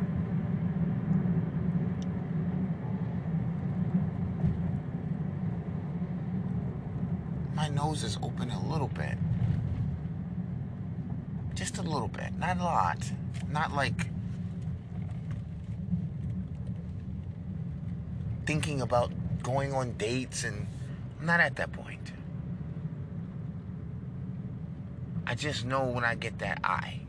My 7.54 7.68
nose 7.96 8.04
is 8.04 8.18
open 8.22 8.50
a 8.50 8.70
little 8.70 8.90
bit. 8.90 9.18
Just 11.54 11.78
a 11.78 11.82
little 11.82 12.10
bit. 12.10 12.38
Not 12.38 12.58
a 12.58 12.64
lot. 12.64 13.12
Not 13.50 13.74
like 13.74 14.08
thinking 18.46 18.82
about 18.82 19.12
going 19.44 19.74
on 19.74 19.94
dates 19.94 20.44
and 20.44 20.68
I'm 21.20 21.26
not 21.26 21.40
at 21.40 21.56
that 21.56 21.72
point. 21.72 22.12
I 25.26 25.34
just 25.36 25.66
know 25.66 25.86
when 25.86 26.04
I 26.04 26.16
get 26.16 26.40
that 26.40 26.60
eye. 26.64 27.00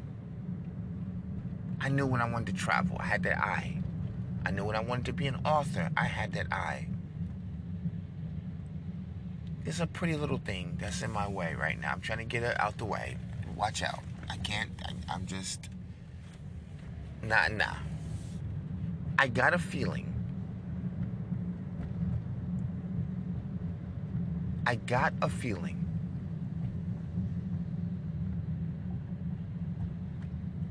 I 1.81 1.89
knew 1.89 2.07
when 2.07 2.21
I 2.21 2.31
wanted 2.31 2.55
to 2.55 2.65
travel, 2.65 2.97
I 3.01 3.07
had 3.07 3.25
that 3.25 3.39
eye. 3.39 3.83
I 4.47 4.53
knew 4.53 4.65
when 4.65 4.77
I 4.77 4.81
wanted 4.81 5.07
to 5.07 5.13
be 5.13 5.27
an 5.27 5.41
author, 5.45 5.91
I 5.97 6.05
had 6.05 6.33
that 6.35 6.47
eye. 6.53 6.87
It's 9.67 9.81
a 9.81 9.87
pretty 9.87 10.15
little 10.15 10.39
thing 10.39 10.79
that's 10.81 11.03
in 11.03 11.11
my 11.11 11.27
way 11.27 11.55
right 11.55 11.79
now. 11.79 11.91
I'm 11.91 12.01
trying 12.01 12.21
to 12.21 12.25
get 12.25 12.45
it 12.45 12.59
out 12.61 12.79
the 12.79 12.85
way. 12.85 13.17
Watch 13.57 13.83
out. 13.83 13.99
I 14.31 14.37
can't. 14.37 14.71
I, 14.85 14.93
I'm 15.13 15.27
just. 15.27 15.69
Nah, 17.25 17.49
nah. 17.49 17.75
I 19.19 19.27
got 19.27 19.55
a 19.55 19.59
feeling. 19.59 20.13
I 24.65 24.77
got 24.77 25.15
a 25.21 25.29
feeling. 25.29 25.85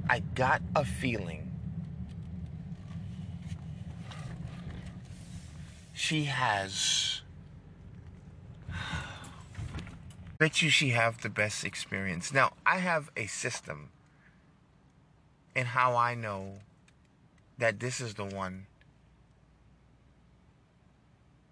I 0.09 0.19
got 0.35 0.61
a 0.73 0.85
feeling. 0.85 1.51
She 5.93 6.25
has. 6.25 7.14
Bet 10.37 10.61
you 10.61 10.69
she 10.69 10.89
have 10.89 11.21
the 11.21 11.29
best 11.29 11.63
experience. 11.63 12.33
Now 12.33 12.53
I 12.65 12.77
have 12.79 13.09
a 13.15 13.27
system 13.27 13.89
in 15.55 15.65
how 15.67 15.95
I 15.95 16.15
know 16.15 16.55
that 17.57 17.79
this 17.79 18.01
is 18.01 18.15
the 18.15 18.25
one 18.25 18.67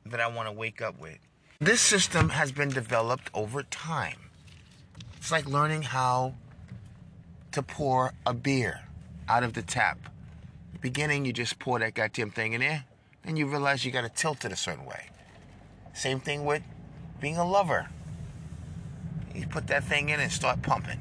that 0.05 0.19
I 0.19 0.27
want 0.27 0.49
to 0.49 0.51
wake 0.51 0.81
up 0.81 0.99
with. 0.99 1.17
This 1.59 1.79
system 1.79 2.29
has 2.29 2.51
been 2.51 2.69
developed 2.69 3.29
over 3.33 3.63
time. 3.63 4.29
It's 5.15 5.31
like 5.31 5.45
learning 5.45 5.83
how 5.83 6.35
to 7.53 7.61
pour 7.61 8.13
a 8.25 8.33
beer 8.33 8.81
out 9.29 9.43
of 9.43 9.53
the 9.53 9.61
tap. 9.61 9.97
Beginning, 10.81 11.23
you 11.23 11.31
just 11.31 11.59
pour 11.59 11.79
that 11.79 11.93
goddamn 11.93 12.31
thing 12.31 12.51
in 12.51 12.59
there, 12.59 12.83
then 13.23 13.37
you 13.37 13.47
realize 13.47 13.85
you 13.85 13.91
got 13.91 14.01
to 14.01 14.09
tilt 14.09 14.43
it 14.43 14.51
a 14.51 14.57
certain 14.57 14.83
way. 14.83 15.07
Same 15.93 16.19
thing 16.19 16.43
with 16.43 16.63
being 17.21 17.37
a 17.37 17.47
lover. 17.47 17.87
You 19.33 19.47
put 19.47 19.67
that 19.67 19.83
thing 19.83 20.09
in 20.09 20.19
and 20.19 20.31
start 20.31 20.61
pumping. 20.61 20.99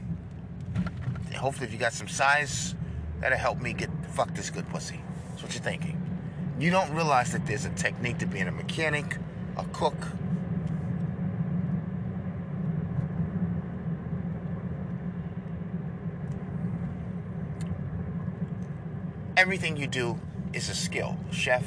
hopefully, 1.34 1.66
if 1.66 1.72
you 1.72 1.78
got 1.78 1.92
some 1.92 2.08
size, 2.08 2.74
that'll 3.20 3.38
help 3.38 3.60
me 3.60 3.72
get 3.72 3.90
fuck 4.12 4.34
this 4.34 4.50
good 4.50 4.68
pussy. 4.68 5.00
That's 5.30 5.42
what 5.42 5.54
you're 5.54 5.62
thinking. 5.62 5.98
You 6.58 6.70
don't 6.70 6.92
realize 6.94 7.32
that 7.32 7.46
there's 7.46 7.64
a 7.64 7.70
technique 7.70 8.18
to 8.18 8.26
being 8.26 8.48
a 8.48 8.52
mechanic, 8.52 9.16
a 9.56 9.64
cook, 9.72 9.96
everything 19.42 19.76
you 19.76 19.88
do 19.88 20.20
is 20.52 20.68
a 20.68 20.74
skill. 20.74 21.16
Chef, 21.32 21.64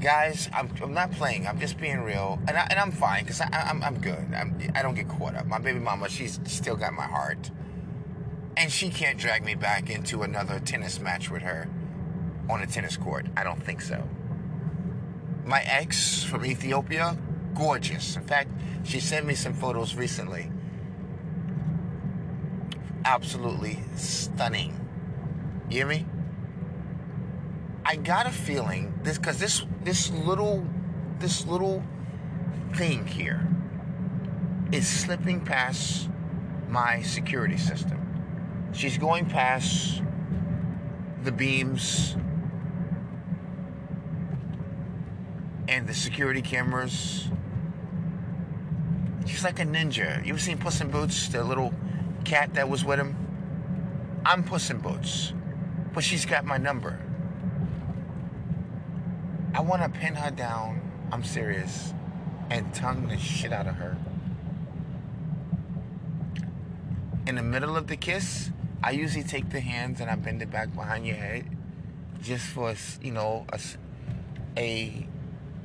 guys, 0.00 0.48
I'm, 0.52 0.72
I'm 0.82 0.94
not 0.94 1.12
playing. 1.12 1.46
I'm 1.46 1.58
just 1.58 1.78
being 1.78 2.00
real, 2.00 2.38
and, 2.48 2.56
I, 2.56 2.66
and 2.70 2.78
I'm 2.78 2.92
fine 2.92 3.24
because 3.24 3.40
I'm, 3.40 3.82
I'm 3.82 4.00
good. 4.00 4.32
I'm, 4.34 4.58
I 4.74 4.82
don't 4.82 4.94
get 4.94 5.08
caught 5.08 5.34
up. 5.34 5.46
My 5.46 5.58
baby 5.58 5.78
mama, 5.78 6.08
she's 6.08 6.40
still 6.44 6.76
got 6.76 6.92
my 6.92 7.06
heart, 7.06 7.50
and 8.56 8.70
she 8.70 8.90
can't 8.90 9.18
drag 9.18 9.44
me 9.44 9.54
back 9.54 9.90
into 9.90 10.22
another 10.22 10.60
tennis 10.60 11.00
match 11.00 11.30
with 11.30 11.42
her 11.42 11.68
on 12.48 12.62
a 12.62 12.66
tennis 12.66 12.96
court. 12.96 13.26
I 13.36 13.44
don't 13.44 13.62
think 13.62 13.80
so. 13.80 14.08
My 15.44 15.62
ex 15.62 16.22
from 16.24 16.44
Ethiopia, 16.44 17.16
gorgeous. 17.54 18.16
In 18.16 18.22
fact, 18.22 18.50
she 18.84 19.00
sent 19.00 19.26
me 19.26 19.34
some 19.34 19.54
photos 19.54 19.94
recently. 19.94 20.50
Absolutely 23.04 23.78
stunning 23.96 24.78
you 25.70 25.76
hear 25.76 25.86
me? 25.86 26.06
I 27.90 27.96
got 27.96 28.26
a 28.26 28.30
feeling 28.30 28.92
this 29.02 29.16
because 29.16 29.38
this 29.38 29.64
this 29.82 30.10
little 30.10 30.66
this 31.20 31.46
little 31.46 31.82
thing 32.74 33.06
here 33.06 33.48
is 34.70 34.86
slipping 34.86 35.40
past 35.40 36.10
my 36.68 37.00
security 37.00 37.56
system. 37.56 37.98
She's 38.74 38.98
going 38.98 39.24
past 39.24 40.02
the 41.22 41.32
beams 41.32 42.14
and 45.66 45.86
the 45.86 45.94
security 45.94 46.42
cameras. 46.42 47.30
She's 49.24 49.44
like 49.44 49.60
a 49.60 49.64
ninja. 49.64 50.22
You 50.26 50.34
ever 50.34 50.38
seen 50.38 50.58
Puss 50.58 50.82
in 50.82 50.90
Boots, 50.90 51.28
the 51.28 51.42
little 51.42 51.72
cat 52.26 52.52
that 52.52 52.68
was 52.68 52.84
with 52.84 52.98
him? 53.00 53.16
I'm 54.26 54.44
Puss 54.44 54.68
in 54.68 54.76
Boots. 54.76 55.32
But 55.94 56.04
she's 56.04 56.26
got 56.26 56.44
my 56.44 56.58
number. 56.58 57.00
Want 59.68 59.82
to 59.82 59.90
pin 59.90 60.14
her 60.14 60.30
down. 60.30 60.80
I'm 61.12 61.22
serious. 61.22 61.92
And 62.48 62.72
tongue 62.74 63.08
the 63.08 63.18
shit 63.18 63.52
out 63.52 63.66
of 63.66 63.74
her. 63.74 63.98
In 67.26 67.34
the 67.34 67.42
middle 67.42 67.76
of 67.76 67.86
the 67.86 67.96
kiss, 67.98 68.50
I 68.82 68.92
usually 68.92 69.24
take 69.24 69.50
the 69.50 69.60
hands 69.60 70.00
and 70.00 70.10
I 70.10 70.16
bend 70.16 70.40
it 70.40 70.50
back 70.50 70.74
behind 70.74 71.06
your 71.06 71.16
head. 71.16 71.44
Just 72.22 72.46
for, 72.46 72.74
you 73.02 73.12
know, 73.12 73.44
a, 73.52 73.60
a 74.56 75.06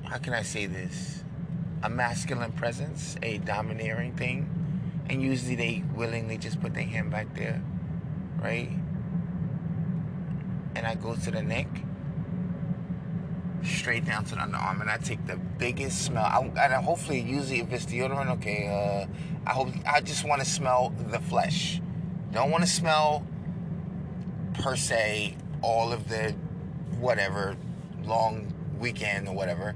how 0.04 0.18
can 0.18 0.34
I 0.34 0.42
say 0.42 0.66
this? 0.66 1.24
A 1.82 1.90
masculine 1.90 2.52
presence, 2.52 3.16
a 3.24 3.38
domineering 3.38 4.18
thing. 4.18 4.50
And 5.10 5.22
usually 5.22 5.56
they 5.56 5.84
willingly 5.96 6.38
just 6.38 6.60
put 6.60 6.74
their 6.74 6.84
hand 6.84 7.10
back 7.10 7.34
there, 7.36 7.62
right? 8.42 8.70
and 10.76 10.88
I 10.88 10.96
go 10.96 11.16
to 11.16 11.32
the 11.32 11.42
neck, 11.42 11.68
straight 13.64 14.06
down 14.06 14.26
to 14.26 14.36
the 14.36 14.42
underarm, 14.42 14.82
and 14.82 14.90
I 14.90 14.98
take 14.98 15.26
the 15.26 15.38
biggest 15.38 16.06
smell. 16.06 16.26
I, 16.26 16.40
and 16.40 16.86
hopefully, 16.86 17.20
usually 17.20 17.62
if 17.62 17.72
it's 17.72 17.86
deodorant, 17.86 18.30
okay. 18.32 19.08
Uh, 19.08 19.14
I 19.46 19.52
hope 19.52 19.70
I 19.86 20.02
just 20.02 20.26
want 20.26 20.42
to 20.42 20.48
smell 20.48 20.94
the 21.10 21.20
flesh. 21.20 21.82
Don't 22.32 22.50
want 22.50 22.64
to 22.64 22.70
smell 22.70 23.26
per 24.54 24.76
se 24.76 25.36
all 25.62 25.92
of 25.92 26.08
the 26.10 26.36
whatever 27.00 27.58
long 28.06 28.54
weekend 28.80 29.28
or 29.28 29.36
whatever. 29.36 29.76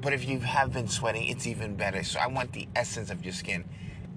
But 0.00 0.12
if 0.12 0.26
you 0.26 0.40
have 0.40 0.72
been 0.72 0.88
sweating, 0.88 1.26
it's 1.26 1.46
even 1.46 1.74
better. 1.76 2.02
So 2.02 2.20
I 2.20 2.26
want 2.28 2.52
the 2.52 2.68
essence 2.74 3.10
of 3.10 3.24
your 3.24 3.34
skin. 3.34 3.64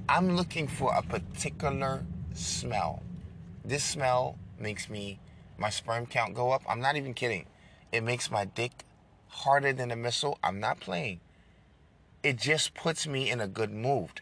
I'm 0.07 0.35
looking 0.35 0.67
for 0.67 0.93
a 0.93 1.01
particular 1.01 2.05
smell. 2.33 3.03
This 3.65 3.83
smell 3.83 4.37
makes 4.59 4.89
me 4.89 5.19
my 5.57 5.69
sperm 5.69 6.05
count 6.05 6.35
go 6.35 6.51
up. 6.51 6.63
I'm 6.67 6.79
not 6.79 6.95
even 6.95 7.13
kidding. 7.13 7.45
It 7.93 8.03
makes 8.03 8.32
my 8.32 8.45
dick 8.45 8.71
harder 9.27 9.71
than 9.71 9.91
a 9.91 9.95
missile. 9.95 10.39
I'm 10.43 10.60
not 10.60 10.79
playing. 10.79 11.19
It 12.23 12.38
just 12.38 12.73
puts 12.73 13.06
me 13.06 13.29
in 13.29 13.39
a 13.39 13.47
good 13.47 13.71
mood. 13.71 14.21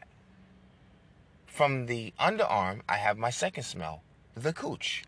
From 1.46 1.86
the 1.86 2.14
underarm, 2.20 2.82
I 2.90 2.98
have 2.98 3.18
my 3.18 3.30
second 3.30 3.64
smell, 3.64 4.04
the 4.36 4.52
cooch. 4.52 5.06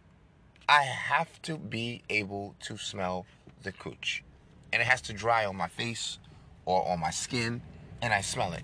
I 0.69 0.83
have 0.83 1.41
to 1.41 1.57
be 1.57 2.03
able 2.09 2.55
to 2.61 2.77
smell 2.77 3.25
the 3.63 3.73
cooch. 3.73 4.23
And 4.71 4.81
it 4.81 4.85
has 4.85 5.01
to 5.01 5.13
dry 5.13 5.45
on 5.45 5.57
my 5.57 5.67
face 5.67 6.19
or 6.65 6.87
on 6.87 7.01
my 7.01 7.11
skin, 7.11 7.61
and 8.01 8.13
I 8.13 8.21
smell 8.21 8.53
it. 8.53 8.63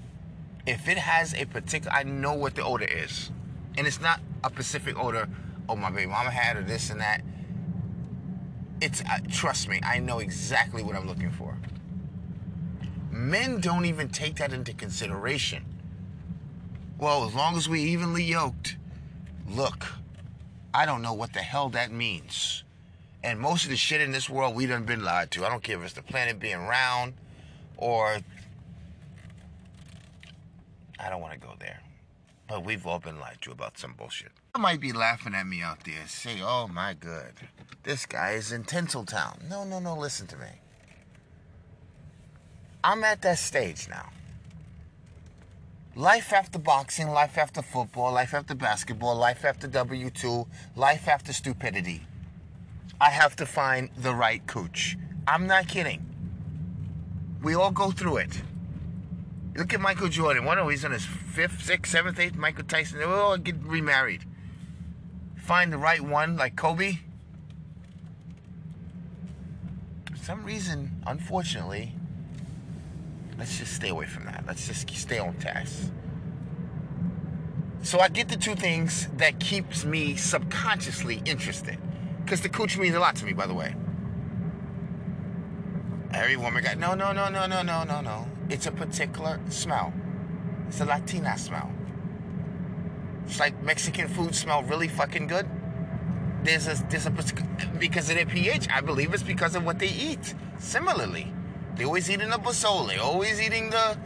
If 0.65 0.87
it 0.87 0.97
has 0.97 1.33
a 1.33 1.43
particular, 1.43 1.93
I 1.93 2.03
know 2.03 2.33
what 2.33 2.55
the 2.55 2.63
odor 2.63 2.85
is. 2.85 3.31
And 3.77 3.85
it's 3.85 3.99
not 3.99 4.21
a 4.45 4.49
specific 4.49 4.97
odor, 4.97 5.27
oh, 5.67 5.75
my 5.75 5.89
baby 5.89 6.05
mama 6.05 6.31
had 6.31 6.55
or 6.55 6.63
this 6.63 6.89
and 6.89 7.01
that 7.01 7.21
it's 8.81 9.01
uh, 9.01 9.19
trust 9.31 9.67
me, 9.67 9.79
I 9.83 9.99
know 9.99 10.19
exactly 10.19 10.83
what 10.83 10.95
I'm 10.95 11.07
looking 11.07 11.31
for. 11.31 11.57
Men 13.11 13.59
don't 13.59 13.85
even 13.85 14.09
take 14.09 14.37
that 14.37 14.53
into 14.53 14.73
consideration. 14.73 15.65
Well, 16.97 17.25
as 17.25 17.33
long 17.33 17.57
as 17.57 17.67
we 17.67 17.81
evenly 17.81 18.23
yoked, 18.23 18.77
look, 19.47 19.87
I 20.73 20.85
don't 20.85 21.01
know 21.01 21.13
what 21.13 21.33
the 21.33 21.39
hell 21.39 21.69
that 21.69 21.91
means. 21.91 22.63
And 23.23 23.39
most 23.39 23.65
of 23.65 23.69
the 23.69 23.75
shit 23.75 24.01
in 24.01 24.11
this 24.11 24.29
world 24.29 24.55
we 24.55 24.65
done 24.65 24.83
been 24.83 25.03
lied 25.03 25.31
to. 25.31 25.45
I 25.45 25.49
don't 25.49 25.63
care 25.63 25.77
if 25.77 25.83
it's 25.83 25.93
the 25.93 26.01
planet 26.01 26.39
being 26.39 26.67
round 26.67 27.13
or 27.77 28.19
I 30.99 31.09
don't 31.09 31.21
want 31.21 31.33
to 31.33 31.39
go 31.39 31.53
there. 31.59 31.81
But 32.47 32.63
we've 32.63 32.85
all 32.85 32.99
been 32.99 33.19
lied 33.19 33.37
to 33.41 33.51
about 33.51 33.77
some 33.77 33.93
bullshit. 33.93 34.31
I 34.53 34.59
might 34.59 34.79
be 34.79 34.91
laughing 34.91 35.35
at 35.35 35.45
me 35.45 35.61
out 35.61 35.83
there. 35.83 36.07
Say, 36.07 36.41
oh 36.41 36.67
my 36.67 36.93
good. 36.93 37.33
This 37.83 38.05
guy 38.05 38.31
is 38.31 38.51
in 38.51 38.63
Tinseltown. 38.63 39.47
No, 39.49 39.63
no, 39.63 39.79
no, 39.79 39.95
listen 39.95 40.27
to 40.27 40.37
me. 40.37 40.47
I'm 42.83 43.03
at 43.03 43.21
that 43.21 43.37
stage 43.37 43.87
now. 43.89 44.09
Life 45.95 46.33
after 46.33 46.57
boxing, 46.57 47.09
life 47.09 47.37
after 47.37 47.61
football, 47.61 48.13
life 48.13 48.33
after 48.33 48.55
basketball, 48.55 49.15
life 49.15 49.43
after 49.43 49.67
W2, 49.67 50.47
life 50.75 51.07
after 51.07 51.33
stupidity. 51.33 52.03
I 53.01 53.09
have 53.09 53.35
to 53.37 53.45
find 53.45 53.89
the 53.97 54.13
right 54.13 54.45
coach. 54.47 54.97
I'm 55.27 55.45
not 55.47 55.67
kidding. 55.67 56.05
We 57.41 57.53
all 57.55 57.71
go 57.71 57.91
through 57.91 58.17
it. 58.17 58.41
Look 59.55 59.73
at 59.73 59.81
Michael 59.81 60.09
Jordan. 60.09 60.45
One, 60.45 60.57
oh, 60.59 60.69
he's 60.69 60.85
on 60.85 60.91
his 60.91 61.05
fifth, 61.05 61.63
sixth, 61.63 61.91
seventh, 61.91 62.19
eighth. 62.19 62.35
Michael 62.35 62.63
Tyson. 62.63 62.99
They 62.99 63.05
all 63.05 63.37
get 63.37 63.55
remarried. 63.63 64.23
Find 65.49 65.73
the 65.73 65.79
right 65.79 65.99
one, 65.99 66.37
like 66.37 66.55
Kobe. 66.55 66.99
For 70.11 70.17
some 70.23 70.45
reason, 70.45 71.01
unfortunately, 71.07 71.95
let's 73.35 73.57
just 73.57 73.73
stay 73.73 73.89
away 73.89 74.05
from 74.05 74.25
that. 74.25 74.43
Let's 74.45 74.67
just 74.67 74.87
stay 74.91 75.17
on 75.17 75.33
task. 75.37 75.91
So 77.81 77.99
I 77.99 78.09
get 78.09 78.29
the 78.29 78.37
two 78.37 78.53
things 78.53 79.07
that 79.17 79.39
keeps 79.39 79.83
me 79.85 80.15
subconsciously 80.17 81.23
interested. 81.25 81.79
Because 82.23 82.41
the 82.41 82.49
cooch 82.49 82.77
means 82.77 82.93
a 82.93 82.99
lot 82.99 83.15
to 83.15 83.25
me, 83.25 83.33
by 83.33 83.47
the 83.47 83.55
way. 83.55 83.73
Every 86.13 86.37
woman 86.37 86.63
got 86.63 86.77
no, 86.77 86.93
no, 86.93 87.11
no, 87.11 87.27
no, 87.27 87.47
no, 87.47 87.63
no, 87.63 87.83
no, 87.85 88.01
no. 88.01 88.27
It's 88.49 88.67
a 88.67 88.71
particular 88.71 89.39
smell. 89.49 89.93
It's 90.67 90.79
a 90.79 90.85
Latina 90.85 91.39
smell. 91.39 91.71
It's 93.29 93.39
like 93.39 93.61
Mexican 93.61 94.07
food 94.07 94.33
smell 94.33 94.63
really 94.63 94.87
fucking 94.87 95.27
good. 95.27 95.47
There's 96.43 96.67
a 96.67 96.83
there's 96.89 97.05
a 97.05 97.11
because 97.77 98.09
of 98.09 98.15
their 98.15 98.25
pH. 98.25 98.67
I 98.69 98.81
believe 98.81 99.13
it's 99.13 99.21
because 99.21 99.53
of 99.55 99.63
what 99.63 99.77
they 99.77 99.89
eat. 99.89 100.33
Similarly, 100.57 101.31
they 101.75 101.83
always 101.83 102.09
eating 102.09 102.29
the 102.29 102.37
pozole, 102.37 102.99
always 102.99 103.39
eating 103.39 103.69
the 103.69 103.97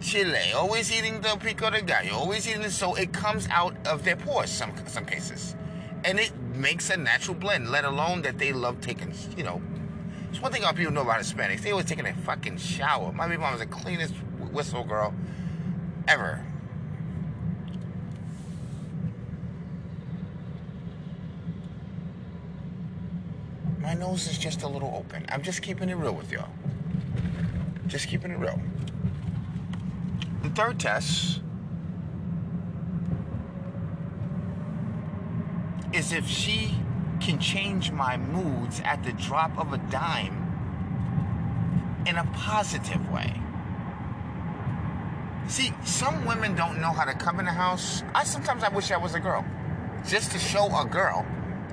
chile, 0.00 0.52
always 0.54 0.92
eating 0.92 1.22
the 1.22 1.36
pico 1.40 1.70
de 1.70 1.80
gallo, 1.80 2.12
always 2.12 2.46
eating 2.46 2.68
so 2.68 2.94
it 2.94 3.12
comes 3.14 3.48
out 3.48 3.74
of 3.86 4.04
their 4.04 4.16
pores. 4.16 4.50
Some 4.50 4.74
some 4.86 5.06
cases, 5.06 5.56
and 6.04 6.20
it 6.20 6.32
makes 6.54 6.90
a 6.90 6.98
natural 6.98 7.36
blend. 7.36 7.70
Let 7.70 7.86
alone 7.86 8.20
that 8.22 8.38
they 8.38 8.52
love 8.52 8.82
taking 8.82 9.14
you 9.34 9.44
know 9.44 9.62
it's 10.28 10.42
one 10.42 10.52
thing 10.52 10.64
our 10.64 10.74
people 10.74 10.92
know 10.92 11.02
about 11.02 11.20
Hispanics. 11.20 11.62
They 11.62 11.70
always 11.70 11.86
taking 11.86 12.06
a 12.06 12.12
fucking 12.12 12.58
shower. 12.58 13.12
My 13.14 13.26
baby 13.28 13.40
mom 13.40 13.52
was 13.52 13.60
the 13.60 13.66
cleanest 13.66 14.14
whistle 14.52 14.84
girl 14.84 15.14
ever. 16.06 16.44
Nose 23.98 24.28
is 24.28 24.38
just 24.38 24.62
a 24.62 24.68
little 24.68 24.94
open. 24.96 25.26
I'm 25.28 25.42
just 25.42 25.62
keeping 25.62 25.88
it 25.88 25.96
real 25.96 26.14
with 26.14 26.30
y'all. 26.30 26.48
Just 27.86 28.08
keeping 28.08 28.30
it 28.30 28.38
real. 28.38 28.60
The 30.42 30.50
third 30.50 30.78
test 30.78 31.40
is 35.92 36.12
if 36.12 36.26
she 36.26 36.74
can 37.20 37.38
change 37.38 37.90
my 37.90 38.16
moods 38.16 38.80
at 38.84 39.02
the 39.02 39.12
drop 39.12 39.58
of 39.58 39.72
a 39.72 39.78
dime 39.90 40.44
in 42.06 42.16
a 42.16 42.24
positive 42.34 43.10
way. 43.10 43.34
See, 45.48 45.72
some 45.84 46.26
women 46.26 46.54
don't 46.54 46.80
know 46.80 46.92
how 46.92 47.04
to 47.04 47.14
come 47.14 47.40
in 47.40 47.46
the 47.46 47.52
house. 47.52 48.02
I 48.14 48.24
sometimes 48.24 48.62
I 48.62 48.68
wish 48.68 48.90
I 48.90 48.98
was 48.98 49.14
a 49.14 49.20
girl. 49.20 49.44
Just 50.06 50.30
to 50.32 50.38
show 50.38 50.66
a 50.78 50.84
girl 50.84 51.26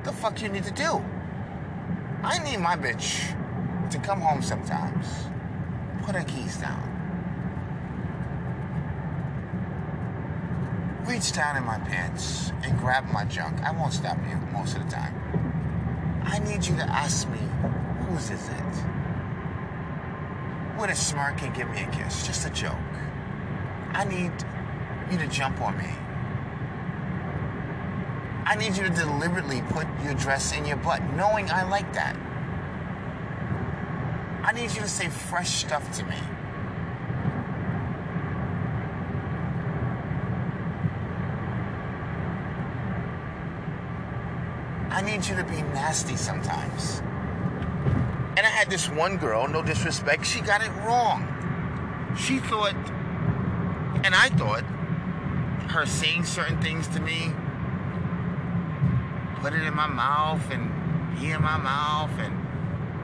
the 0.04 0.12
fuck 0.12 0.42
you 0.42 0.50
need 0.50 0.64
to 0.64 0.72
do. 0.72 1.04
I 2.26 2.40
need 2.40 2.58
my 2.58 2.76
bitch 2.76 3.36
to 3.92 4.00
come 4.00 4.20
home 4.20 4.42
sometimes. 4.42 5.28
Put 6.04 6.16
her 6.16 6.24
keys 6.24 6.58
down. 6.58 6.82
Reach 11.06 11.34
down 11.34 11.56
in 11.56 11.64
my 11.64 11.78
pants 11.78 12.52
and 12.64 12.80
grab 12.80 13.06
my 13.12 13.26
junk. 13.26 13.62
I 13.62 13.70
won't 13.72 13.94
stop 13.94 14.18
you 14.28 14.38
most 14.52 14.76
of 14.76 14.84
the 14.84 14.90
time. 14.90 15.14
I 16.24 16.40
need 16.40 16.66
you 16.66 16.76
to 16.78 16.90
ask 16.90 17.30
me, 17.30 17.38
whose 18.08 18.32
is 18.32 18.50
it? 18.50 18.76
With 20.80 20.90
a 20.90 20.96
smirk 20.96 21.44
and 21.44 21.54
give 21.54 21.70
me 21.70 21.84
a 21.84 21.88
kiss. 21.92 22.26
Just 22.26 22.48
a 22.48 22.50
joke. 22.50 22.74
I 23.92 24.04
need 24.04 24.32
you 25.12 25.20
to 25.20 25.28
jump 25.28 25.62
on 25.62 25.78
me. 25.78 25.92
I 28.48 28.56
need 28.56 28.78
you 28.78 28.84
to 28.84 28.90
deliberately 28.90 29.64
put 29.70 29.88
your 30.04 30.14
dress 30.14 30.54
in 30.54 30.66
your 30.66 30.78
butt, 30.78 31.02
knowing 31.16 31.50
I 31.50 31.68
like 31.68 31.92
that. 31.94 32.16
I 34.44 34.52
need 34.52 34.72
you 34.72 34.82
to 34.82 34.88
say 34.88 35.10
fresh 35.10 35.50
stuff 35.50 35.92
to 35.98 36.06
me. 36.06 36.16
I 44.92 45.02
need 45.02 45.26
you 45.26 45.36
to 45.36 45.44
be 45.44 45.62
nasty 45.74 46.16
sometimes. 46.16 47.00
And 48.38 48.46
I 48.46 48.50
had 48.50 48.70
this 48.70 48.90
one 48.90 49.18
girl, 49.18 49.48
no 49.48 49.64
disrespect, 49.64 50.26
she 50.26 50.42
got 50.42 50.64
it 50.64 50.72
wrong. 50.86 51.32
She 52.16 52.38
thought, 52.38 52.76
and 54.06 54.14
I 54.14 54.30
thought, 54.30 54.64
her 55.72 55.88
saying 55.88 56.26
certain 56.26 56.62
things 56.62 56.88
to 56.90 57.00
me, 57.00 57.32
put 59.46 59.54
it 59.54 59.62
in 59.62 59.76
my 59.76 59.86
mouth 59.86 60.42
and 60.50 60.72
pee 61.20 61.30
in 61.30 61.40
my 61.40 61.56
mouth 61.56 62.10
and 62.18 62.36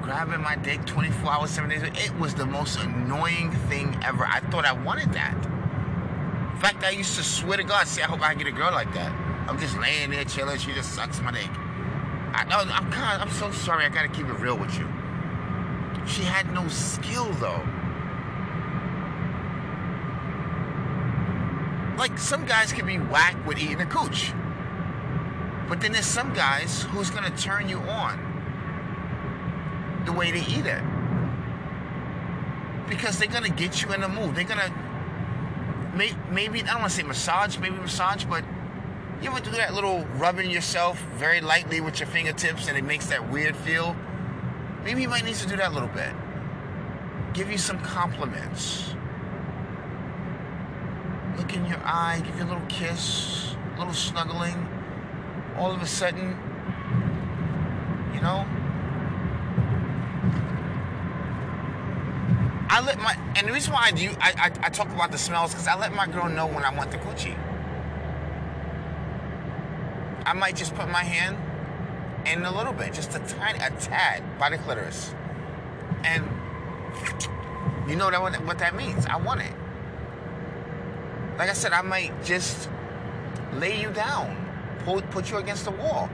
grabbing 0.02 0.42
my 0.42 0.56
dick 0.56 0.84
24 0.88 1.32
hours, 1.32 1.52
7 1.52 1.70
days, 1.70 1.84
it 1.84 2.18
was 2.18 2.34
the 2.34 2.48
most 2.48 2.80
annoying 2.80 3.52
thing 3.70 3.96
ever. 4.04 4.26
I 4.26 4.40
thought 4.50 4.66
I 4.66 4.74
wanted 4.74 5.14
that. 5.14 5.36
In 5.36 6.60
fact, 6.60 6.84
I 6.84 6.90
used 6.90 7.16
to 7.18 7.24
swear 7.24 7.58
to 7.58 7.64
God, 7.64 7.86
say, 7.86 8.02
I 8.02 8.08
hope 8.08 8.22
I 8.22 8.34
get 8.34 8.48
a 8.48 8.52
girl 8.52 8.72
like 8.72 8.92
that. 8.96 9.12
I'm 9.48 9.60
just 9.60 9.78
laying 9.78 10.10
there 10.10 10.26
chilling, 10.26 10.58
she 10.58 10.74
just 10.74 10.96
sucks 10.96 11.22
my 11.22 11.32
dick. 11.32 11.48
I, 12.34 12.44
I'm 12.50 12.92
kind. 12.92 13.22
I'm 13.22 13.30
so 13.30 13.52
sorry. 13.52 13.86
I 13.86 13.90
gotta 13.90 14.08
keep 14.08 14.26
it 14.26 14.40
real 14.40 14.58
with 14.58 14.76
you. 14.80 14.88
She 16.08 16.24
had 16.24 16.52
no 16.52 16.68
skill 16.70 17.32
though. 17.34 17.62
Like 22.00 22.18
some 22.18 22.46
guys 22.48 22.74
can 22.74 22.88
be 22.88 22.98
whack 22.98 23.36
with 23.46 23.60
eating 23.60 23.82
a 23.82 23.86
cooch, 23.86 24.34
but 25.72 25.80
then 25.80 25.94
there's 25.94 26.06
some 26.06 26.34
guys 26.34 26.84
who's 26.90 27.10
gonna 27.10 27.34
turn 27.38 27.70
you 27.70 27.78
on 27.78 28.20
the 30.06 30.12
way 30.12 30.30
they 30.30 30.42
eat 30.42 30.66
it 30.66 30.84
because 32.90 33.18
they're 33.18 33.30
gonna 33.30 33.48
get 33.48 33.82
you 33.82 33.94
in 33.94 34.02
the 34.02 34.10
mood. 34.10 34.36
They're 34.36 34.44
gonna 34.44 34.70
maybe 36.30 36.62
I 36.62 36.66
don't 36.66 36.80
want 36.82 36.92
to 36.92 36.98
say 36.98 37.04
massage, 37.04 37.58
maybe 37.58 37.78
massage, 37.78 38.26
but 38.26 38.44
you 39.22 39.30
ever 39.32 39.40
do 39.40 39.52
that 39.52 39.74
little 39.74 40.06
rubbing 40.18 40.52
yourself 40.52 41.00
very 41.16 41.40
lightly 41.40 41.80
with 41.80 42.02
your 42.02 42.08
fingertips 42.08 42.68
and 42.68 42.78
it 42.78 42.84
makes 42.84 43.06
that 43.06 43.32
weird 43.32 43.56
feel? 43.56 43.96
Maybe 44.84 45.04
you 45.04 45.08
might 45.08 45.24
need 45.24 45.36
to 45.36 45.48
do 45.48 45.56
that 45.56 45.72
a 45.72 45.74
little 45.74 45.88
bit. 45.88 46.12
Give 47.32 47.50
you 47.50 47.58
some 47.58 47.80
compliments. 47.80 48.94
Look 51.38 51.56
in 51.56 51.66
your 51.66 51.80
eye, 51.86 52.22
give 52.26 52.36
you 52.40 52.44
a 52.44 52.50
little 52.52 52.68
kiss, 52.68 53.56
a 53.78 53.80
little 53.80 53.94
snuggling. 53.94 54.68
All 55.62 55.72
of 55.72 55.82
a 55.82 55.86
sudden, 55.86 56.36
you 58.16 58.20
know, 58.20 58.46
I 62.68 62.82
let 62.84 62.98
my 63.00 63.16
and 63.36 63.48
the 63.48 63.54
reason 63.54 63.72
why 63.74 63.84
I 63.84 63.92
do 63.92 64.10
I, 64.20 64.34
I, 64.38 64.46
I 64.66 64.70
talk 64.70 64.90
about 64.90 65.12
the 65.12 65.20
smells 65.20 65.52
because 65.52 65.68
I 65.68 65.78
let 65.78 65.94
my 65.94 66.08
girl 66.08 66.28
know 66.28 66.48
when 66.48 66.64
I 66.64 66.74
want 66.76 66.90
the 66.90 66.98
coochie. 66.98 67.38
I 70.26 70.34
might 70.34 70.56
just 70.56 70.74
put 70.74 70.90
my 70.90 71.04
hand 71.04 71.38
in 72.28 72.44
a 72.44 72.52
little 72.52 72.74
bit, 72.74 72.94
just 72.94 73.14
a 73.16 73.20
tiny, 73.20 73.60
a 73.60 73.70
tad 73.80 74.24
by 74.40 74.50
the 74.50 74.58
clitoris. 74.58 75.14
And 76.04 76.24
you 77.88 77.96
know 77.96 78.10
that 78.10 78.20
what, 78.20 78.36
what 78.46 78.58
that 78.60 78.76
means. 78.76 79.06
I 79.06 79.18
want 79.18 79.42
it. 79.42 79.54
Like 81.38 81.50
I 81.50 81.54
said, 81.54 81.72
I 81.72 81.82
might 81.84 82.24
just 82.24 82.68
lay 83.54 83.80
you 83.80 83.92
down, 83.92 84.41
put 85.12 85.30
you 85.32 85.38
against 85.38 85.66
the 85.66 85.72
wall. 85.72 86.10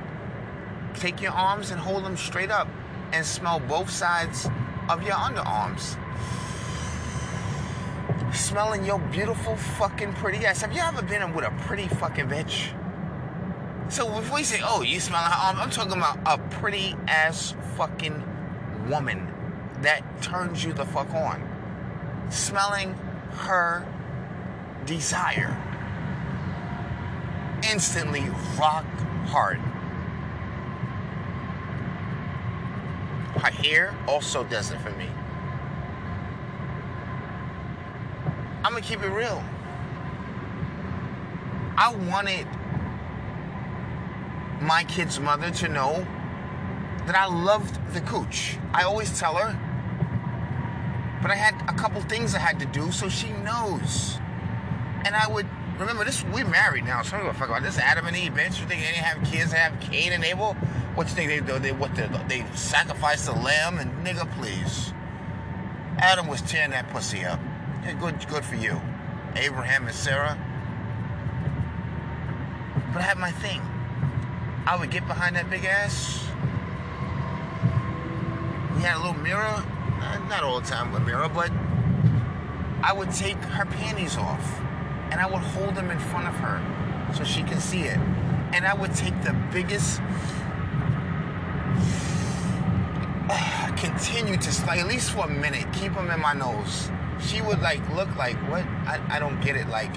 Take 0.95 1.21
your 1.21 1.31
arms 1.31 1.71
and 1.71 1.79
hold 1.79 2.03
them 2.03 2.17
straight 2.17 2.51
up 2.51 2.67
and 3.13 3.25
smell 3.25 3.59
both 3.59 3.89
sides 3.89 4.49
of 4.89 5.03
your 5.03 5.13
underarms. 5.13 5.97
Smelling 8.33 8.85
your 8.85 8.99
beautiful 8.99 9.55
fucking 9.55 10.13
pretty 10.13 10.45
ass. 10.45 10.61
Have 10.61 10.73
you 10.73 10.81
ever 10.81 11.01
been 11.01 11.33
with 11.33 11.45
a 11.45 11.51
pretty 11.65 11.87
fucking 11.87 12.27
bitch? 12.27 12.73
So 13.89 14.09
before 14.09 14.39
you 14.39 14.45
say, 14.45 14.61
oh, 14.63 14.81
you 14.81 14.99
smell 14.99 15.21
like 15.21 15.45
um, 15.45 15.57
I'm 15.57 15.69
talking 15.69 15.93
about 15.93 16.19
a 16.25 16.37
pretty 16.55 16.95
ass 17.07 17.55
fucking 17.77 18.23
woman 18.89 19.33
that 19.81 20.21
turns 20.21 20.63
you 20.63 20.73
the 20.73 20.85
fuck 20.85 21.13
on. 21.13 22.27
Smelling 22.29 22.93
her 23.31 23.87
desire. 24.85 25.55
Instantly 27.69 28.29
rock 28.57 28.85
hard. 29.27 29.59
Her 33.41 33.51
hair 33.51 33.95
also 34.07 34.43
does 34.43 34.71
it 34.71 34.79
for 34.79 34.91
me. 34.91 35.09
I'm 38.63 38.71
gonna 38.71 38.81
keep 38.81 39.03
it 39.03 39.09
real. 39.09 39.43
I 41.77 41.93
wanted 42.09 42.47
my 44.61 44.83
kid's 44.85 45.19
mother 45.19 45.51
to 45.51 45.67
know 45.67 46.07
that 47.05 47.15
I 47.15 47.25
loved 47.27 47.93
the 47.93 48.01
cooch. 48.01 48.57
I 48.73 48.83
always 48.83 49.19
tell 49.19 49.35
her, 49.35 49.53
but 51.21 51.31
I 51.31 51.35
had 51.35 51.53
a 51.69 51.73
couple 51.73 52.01
things 52.01 52.33
I 52.33 52.39
had 52.39 52.59
to 52.59 52.65
do 52.65 52.91
so 52.91 53.09
she 53.09 53.31
knows. 53.31 54.17
And 55.05 55.15
I 55.15 55.27
would 55.27 55.47
remember 55.79 56.05
this. 56.05 56.23
We're 56.25 56.47
married 56.47 56.85
now, 56.85 57.01
so 57.01 57.15
I 57.15 57.19
don't 57.19 57.27
give 57.27 57.35
a 57.35 57.39
fuck 57.39 57.49
about 57.49 57.63
this. 57.63 57.77
Adam 57.77 58.07
and 58.07 58.15
Eve, 58.15 58.33
bitch. 58.33 58.59
You 58.59 58.65
think 58.65 58.81
they 58.81 58.91
didn't 58.91 59.03
have 59.03 59.23
kids? 59.29 59.51
Have 59.51 59.79
Cain 59.79 60.11
and 60.13 60.23
Abel. 60.23 60.53
What 60.95 61.07
you 61.07 61.13
think 61.13 61.29
they 61.29 61.39
do? 61.39 61.59
They 61.59 61.71
what? 61.71 61.93
They, 61.95 62.07
they 62.27 62.45
sacrificed 62.55 63.25
the 63.25 63.33
lamb 63.33 63.77
and 63.77 64.05
nigga, 64.05 64.29
please. 64.33 64.93
Adam 65.99 66.27
was 66.27 66.41
tearing 66.41 66.71
that 66.71 66.89
pussy 66.89 67.23
up. 67.23 67.39
Good, 67.99 68.27
good 68.27 68.43
for 68.43 68.55
you. 68.55 68.81
Abraham 69.35 69.85
and 69.85 69.95
Sarah 69.95 70.37
But 72.93 72.99
I 72.99 73.05
had 73.05 73.17
my 73.17 73.31
thing. 73.31 73.61
I 74.65 74.75
would 74.79 74.91
get 74.91 75.07
behind 75.07 75.35
that 75.35 75.49
big 75.49 75.65
ass. 75.65 76.27
We 78.75 78.81
had 78.81 78.97
a 78.97 78.99
little 78.99 79.13
mirror. 79.13 79.63
Uh, 80.01 80.19
not 80.29 80.43
all 80.43 80.59
the 80.59 80.67
time 80.67 80.91
with 80.91 81.03
mirror, 81.03 81.29
but 81.29 81.51
I 82.83 82.93
would 82.93 83.11
take 83.11 83.37
her 83.37 83.65
panties 83.65 84.17
off 84.17 84.61
and 85.11 85.19
I 85.19 85.25
would 85.25 85.41
hold 85.41 85.75
them 85.75 85.91
in 85.91 85.99
front 85.99 86.27
of 86.27 86.35
her 86.35 87.13
so 87.15 87.23
she 87.23 87.43
can 87.43 87.59
see 87.59 87.81
it. 87.81 87.97
And 88.53 88.65
I 88.65 88.73
would 88.73 88.95
take 88.95 89.21
the 89.23 89.33
biggest 89.51 89.97
continue 93.77 94.37
to 94.37 94.65
like 94.65 94.79
at 94.79 94.87
least 94.87 95.11
for 95.11 95.25
a 95.25 95.29
minute 95.29 95.71
keep 95.73 95.93
them 95.93 96.09
in 96.09 96.19
my 96.19 96.33
nose. 96.33 96.89
She 97.21 97.41
would 97.41 97.61
like 97.61 97.87
look 97.95 98.15
like 98.15 98.35
what? 98.49 98.63
I, 98.85 99.01
I 99.09 99.19
don't 99.19 99.39
get 99.41 99.55
it 99.55 99.67
like 99.67 99.95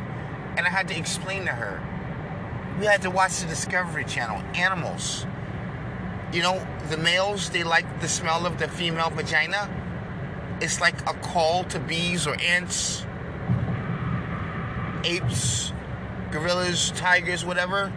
and 0.56 0.66
i 0.66 0.70
had 0.70 0.88
to 0.88 0.96
explain 0.96 1.44
to 1.44 1.52
her. 1.52 1.80
We 2.78 2.86
had 2.86 3.02
to 3.02 3.10
watch 3.10 3.40
the 3.40 3.46
discovery 3.46 4.04
channel 4.04 4.42
animals. 4.54 5.26
You 6.32 6.42
know 6.42 6.66
the 6.88 6.96
males 6.96 7.50
they 7.50 7.62
like 7.62 8.00
the 8.00 8.08
smell 8.08 8.46
of 8.46 8.58
the 8.58 8.68
female 8.68 9.10
vagina. 9.10 9.68
It's 10.60 10.80
like 10.80 11.00
a 11.08 11.14
call 11.14 11.64
to 11.64 11.78
bees 11.78 12.26
or 12.26 12.36
ants 12.40 13.04
apes 15.04 15.72
gorillas 16.30 16.92
tigers 16.92 17.44
whatever 17.44 17.92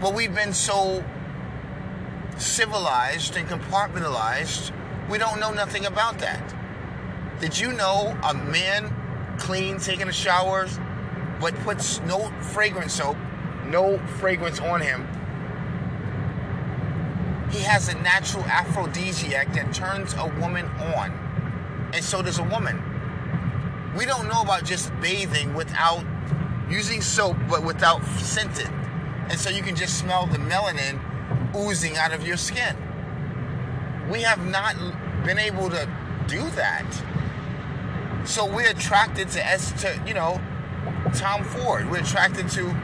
But 0.00 0.14
we've 0.14 0.34
been 0.34 0.52
so 0.52 1.04
civilized 2.36 3.36
and 3.36 3.48
compartmentalized, 3.48 4.72
we 5.08 5.16
don't 5.16 5.40
know 5.40 5.52
nothing 5.52 5.86
about 5.86 6.18
that. 6.18 6.54
Did 7.40 7.58
you 7.58 7.72
know 7.72 8.16
a 8.22 8.34
man 8.34 8.94
clean, 9.38 9.78
taking 9.78 10.08
a 10.08 10.12
shower, 10.12 10.68
but 11.40 11.54
puts 11.60 12.00
no 12.00 12.30
fragrance 12.40 12.94
soap, 12.94 13.16
no 13.66 13.98
fragrance 14.18 14.60
on 14.60 14.80
him? 14.82 15.08
He 17.50 17.60
has 17.60 17.88
a 17.88 17.94
natural 18.02 18.44
aphrodisiac 18.44 19.54
that 19.54 19.72
turns 19.72 20.12
a 20.14 20.26
woman 20.40 20.66
on. 20.94 21.10
And 21.94 22.04
so 22.04 22.20
does 22.20 22.38
a 22.38 22.44
woman. 22.44 22.82
We 23.96 24.04
don't 24.04 24.28
know 24.28 24.42
about 24.42 24.64
just 24.64 24.92
bathing 25.00 25.54
without 25.54 26.04
using 26.68 27.00
soap, 27.00 27.36
but 27.48 27.64
without 27.64 28.04
scented. 28.18 28.68
And 29.30 29.38
so 29.38 29.50
you 29.50 29.62
can 29.62 29.74
just 29.74 29.98
smell 29.98 30.26
the 30.26 30.38
melanin 30.38 31.00
oozing 31.56 31.96
out 31.96 32.12
of 32.12 32.26
your 32.26 32.36
skin. 32.36 32.76
We 34.10 34.22
have 34.22 34.44
not 34.44 34.76
been 35.24 35.38
able 35.38 35.70
to 35.70 35.88
do 36.28 36.48
that. 36.50 36.84
So 38.24 38.44
we're 38.44 38.70
attracted 38.70 39.28
to 39.30 39.40
to, 39.78 40.02
you 40.06 40.14
know, 40.14 40.40
Tom 41.14 41.44
Ford. 41.44 41.90
We're 41.90 42.00
attracted 42.00 42.50
to 42.50 42.74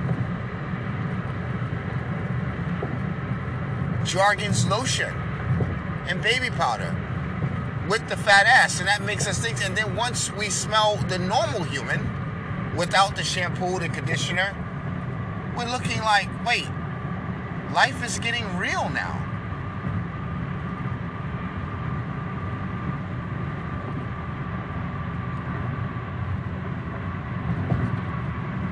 Jergens 4.04 4.66
lotion 4.66 5.12
and 6.08 6.22
baby 6.22 6.50
powder 6.50 6.96
with 7.88 8.08
the 8.08 8.16
fat 8.16 8.46
ass. 8.46 8.78
And 8.78 8.88
that 8.88 9.02
makes 9.02 9.26
us 9.26 9.38
think. 9.38 9.64
And 9.64 9.76
then 9.76 9.96
once 9.96 10.32
we 10.32 10.50
smell 10.50 10.96
the 11.08 11.18
normal 11.18 11.62
human 11.64 12.08
without 12.76 13.16
the 13.16 13.22
shampoo, 13.22 13.78
the 13.78 13.88
conditioner, 13.88 14.54
we're 15.56 15.70
looking 15.70 16.00
like, 16.00 16.28
wait, 16.46 16.68
life 17.74 18.02
is 18.04 18.18
getting 18.18 18.56
real 18.56 18.88
now. 18.90 19.18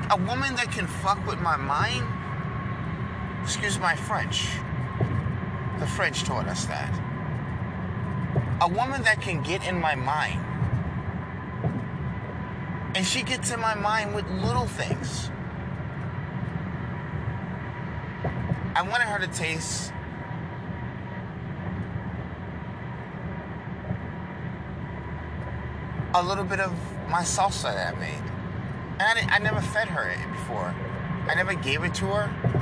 A 0.09 0.17
woman 0.27 0.55
that 0.55 0.69
can 0.71 0.87
fuck 0.87 1.25
with 1.25 1.39
my 1.39 1.55
mind, 1.55 2.05
excuse 3.43 3.79
my 3.79 3.95
French. 3.95 4.49
The 5.79 5.87
French 5.87 6.23
taught 6.23 6.47
us 6.47 6.65
that. 6.65 7.10
A 8.61 8.67
woman 8.67 9.01
that 9.03 9.19
can 9.19 9.41
get 9.41 9.67
in 9.67 9.81
my 9.81 9.95
mind. 9.95 10.39
And 12.95 13.03
she 13.05 13.23
gets 13.23 13.49
in 13.49 13.59
my 13.59 13.73
mind 13.73 14.13
with 14.13 14.29
little 14.29 14.67
things. 14.67 15.31
I 18.75 18.83
wanted 18.83 19.07
her 19.07 19.17
to 19.19 19.27
taste 19.27 19.91
a 26.13 26.21
little 26.21 26.43
bit 26.43 26.59
of 26.59 26.71
my 27.09 27.21
salsa 27.21 27.73
that 27.73 27.95
I 27.95 27.99
made. 27.99 28.23
And 28.99 29.31
I, 29.31 29.37
I 29.37 29.39
never 29.39 29.61
fed 29.61 29.87
her 29.87 30.07
it 30.07 30.31
before. 30.33 30.75
I 31.27 31.33
never 31.33 31.55
gave 31.55 31.83
it 31.83 31.95
to 31.95 32.05
her. 32.05 32.60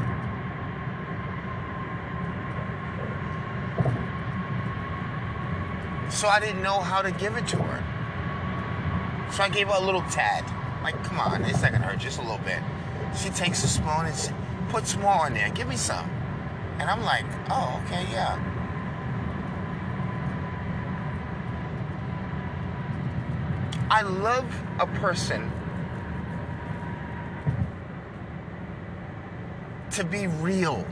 So 6.09 6.27
I 6.27 6.39
didn't 6.39 6.61
know 6.61 6.79
how 6.79 7.01
to 7.01 7.11
give 7.11 7.35
it 7.35 7.47
to 7.49 7.57
her. 7.57 9.31
So 9.31 9.43
I 9.43 9.49
gave 9.49 9.67
her 9.67 9.75
a 9.75 9.85
little 9.85 10.01
tad. 10.03 10.43
Like, 10.83 11.01
come 11.03 11.19
on, 11.19 11.43
it's 11.43 11.61
not 11.61 11.71
gonna 11.71 11.85
hurt 11.85 11.99
just 11.99 12.19
a 12.19 12.21
little 12.21 12.39
bit. 12.39 12.59
She 13.17 13.29
takes 13.29 13.63
a 13.63 13.67
spoon 13.67 14.05
and 14.05 14.15
she, 14.15 14.29
put 14.69 14.87
some 14.87 15.01
more 15.01 15.27
in 15.27 15.33
there. 15.33 15.49
Give 15.49 15.67
me 15.67 15.75
some. 15.75 16.09
And 16.79 16.89
I'm 16.89 17.03
like, 17.03 17.25
oh, 17.49 17.81
okay, 17.85 18.05
yeah. 18.11 18.37
I 23.91 24.03
love 24.03 24.45
a 24.79 24.85
person 24.85 25.51
to 29.91 30.03
be 30.03 30.27
real 30.27 30.85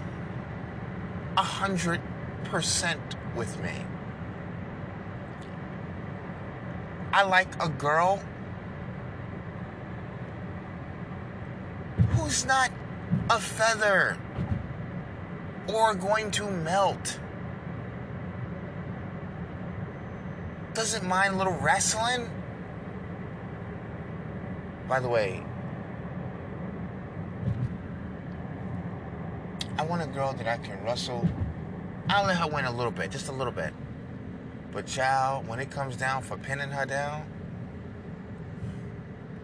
a 1.37 1.43
hundred 1.43 2.01
percent 2.45 3.15
with 3.35 3.61
me. 3.61 3.85
I 7.17 7.23
like 7.23 7.47
a 7.59 7.67
girl 7.67 8.21
who's 12.11 12.45
not 12.45 12.69
a 13.31 13.39
feather 13.39 14.19
or 15.67 15.95
going 15.95 16.29
to 16.29 16.47
melt. 16.47 17.19
Doesn't 20.75 21.07
mind 21.07 21.33
a 21.33 21.37
little 21.39 21.57
wrestling. 21.57 22.29
By 24.87 24.99
the 24.99 25.09
way, 25.09 25.43
I 29.79 29.85
want 29.85 30.03
a 30.03 30.07
girl 30.13 30.33
that 30.33 30.47
I 30.47 30.57
can 30.57 30.83
wrestle. 30.83 31.27
I'll 32.09 32.27
let 32.27 32.37
her 32.37 32.47
win 32.47 32.65
a 32.65 32.71
little 32.71 32.91
bit, 32.91 33.09
just 33.09 33.27
a 33.27 33.31
little 33.31 33.51
bit. 33.51 33.73
But 34.71 34.85
child, 34.85 35.47
when 35.47 35.59
it 35.59 35.71
comes 35.71 35.95
down 35.95 36.23
for 36.23 36.37
pinning 36.37 36.69
her 36.69 36.85
down, 36.85 37.25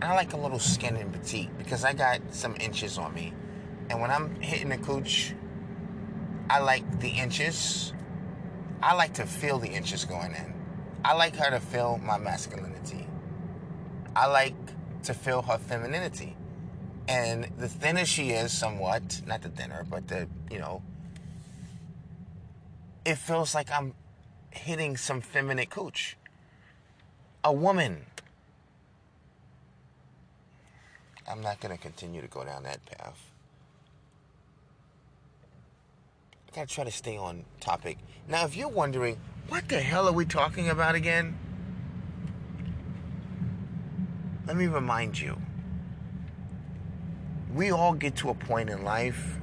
I 0.02 0.14
like 0.16 0.34
a 0.34 0.38
little 0.38 0.60
skin 0.60 0.98
and 0.98 1.14
petite 1.14 1.58
because 1.58 1.86
I 1.86 1.94
got 1.94 2.20
some 2.32 2.56
inches 2.60 2.98
on 2.98 3.14
me. 3.14 3.34
And 3.90 4.02
when 4.02 4.12
I'm 4.12 4.36
hitting 4.42 4.70
the 4.70 4.78
cooch, 4.78 5.34
I 6.50 6.60
like 6.60 7.00
the 7.00 7.10
inches. 7.10 7.94
I 8.82 8.96
like 8.96 9.14
to 9.14 9.26
feel 9.26 9.60
the 9.60 9.70
inches 9.70 10.04
going 10.04 10.34
in. 10.34 10.54
I 11.06 11.14
like 11.14 11.36
her 11.38 11.50
to 11.50 11.60
feel 11.60 12.00
my 12.04 12.18
masculinity. 12.18 13.08
I 14.16 14.28
like 14.28 14.56
to 15.04 15.14
feel 15.14 15.42
her 15.42 15.58
femininity. 15.58 16.36
And 17.08 17.50
the 17.58 17.68
thinner 17.68 18.06
she 18.06 18.32
is, 18.32 18.52
somewhat, 18.52 19.22
not 19.26 19.42
the 19.42 19.50
thinner, 19.50 19.86
but 19.90 20.08
the, 20.08 20.28
you 20.52 20.60
know, 20.60 20.82
it 23.06 23.16
feels 23.16 23.54
like 23.54 23.72
I'm 23.72 23.94
hitting 24.56 24.98
some 24.98 25.22
feminine 25.22 25.68
cooch. 25.68 26.18
A 27.44 27.52
woman. 27.52 28.06
I'm 31.30 31.42
not 31.42 31.60
going 31.60 31.76
to 31.76 31.82
continue 31.82 32.22
to 32.22 32.28
go 32.28 32.44
down 32.44 32.64
that 32.64 32.86
path. 32.86 33.34
gotta 36.54 36.68
try 36.68 36.84
to 36.84 36.92
stay 36.92 37.18
on 37.18 37.44
topic. 37.60 37.98
Now, 38.28 38.46
if 38.46 38.56
you're 38.56 38.70
wondering, 38.70 39.20
what 39.50 39.68
the 39.68 39.80
hell 39.80 40.08
are 40.08 40.14
we 40.14 40.26
talking 40.26 40.70
about 40.70 40.94
again? 40.94 41.38
Let 44.46 44.56
me 44.56 44.68
remind 44.68 45.20
you. 45.20 45.42
We 47.56 47.72
all 47.72 47.94
get 47.94 48.16
to 48.18 48.30
a 48.30 48.36
point 48.36 48.70
in 48.70 48.84
life 48.84 49.40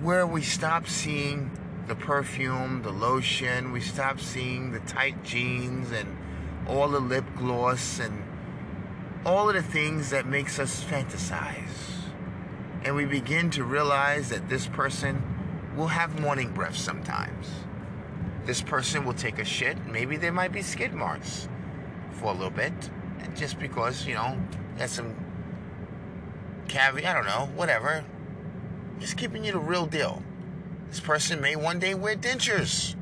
where 0.00 0.26
we 0.26 0.42
stop 0.42 0.86
seeing 0.86 1.50
the 1.86 1.94
perfume, 1.94 2.82
the 2.82 2.90
lotion, 2.90 3.72
we 3.72 3.80
stop 3.80 4.20
seeing 4.20 4.72
the 4.72 4.80
tight 4.80 5.22
jeans 5.24 5.90
and 5.90 6.16
all 6.68 6.88
the 6.88 7.00
lip 7.00 7.24
gloss 7.36 7.98
and 7.98 8.22
all 9.24 9.48
of 9.48 9.54
the 9.54 9.62
things 9.62 10.10
that 10.10 10.26
makes 10.26 10.58
us 10.58 10.84
fantasize 10.84 11.98
and 12.84 12.94
we 12.94 13.04
begin 13.04 13.50
to 13.50 13.64
realize 13.64 14.28
that 14.30 14.48
this 14.48 14.66
person 14.66 15.22
will 15.76 15.88
have 15.88 16.20
morning 16.20 16.52
breath 16.52 16.76
sometimes. 16.76 17.50
This 18.44 18.62
person 18.62 19.04
will 19.04 19.14
take 19.14 19.38
a 19.38 19.44
shit. 19.44 19.84
Maybe 19.86 20.16
there 20.16 20.32
might 20.32 20.52
be 20.52 20.62
skid 20.62 20.94
marks 20.94 21.48
for 22.12 22.26
a 22.26 22.32
little 22.32 22.50
bit, 22.50 22.72
and 23.20 23.36
just 23.36 23.58
because 23.58 24.06
you 24.06 24.14
know 24.14 24.38
has 24.78 24.92
some 24.92 25.14
caviar, 26.68 27.10
I 27.10 27.14
don't 27.14 27.26
know, 27.26 27.52
whatever. 27.56 28.04
Just 29.00 29.16
keeping 29.16 29.44
you 29.44 29.52
the 29.52 29.58
real 29.58 29.86
deal. 29.86 30.22
This 30.88 31.00
person 31.00 31.40
may 31.40 31.54
one 31.56 31.78
day 31.78 31.94
wear 31.94 32.16
dentures. 32.16 32.94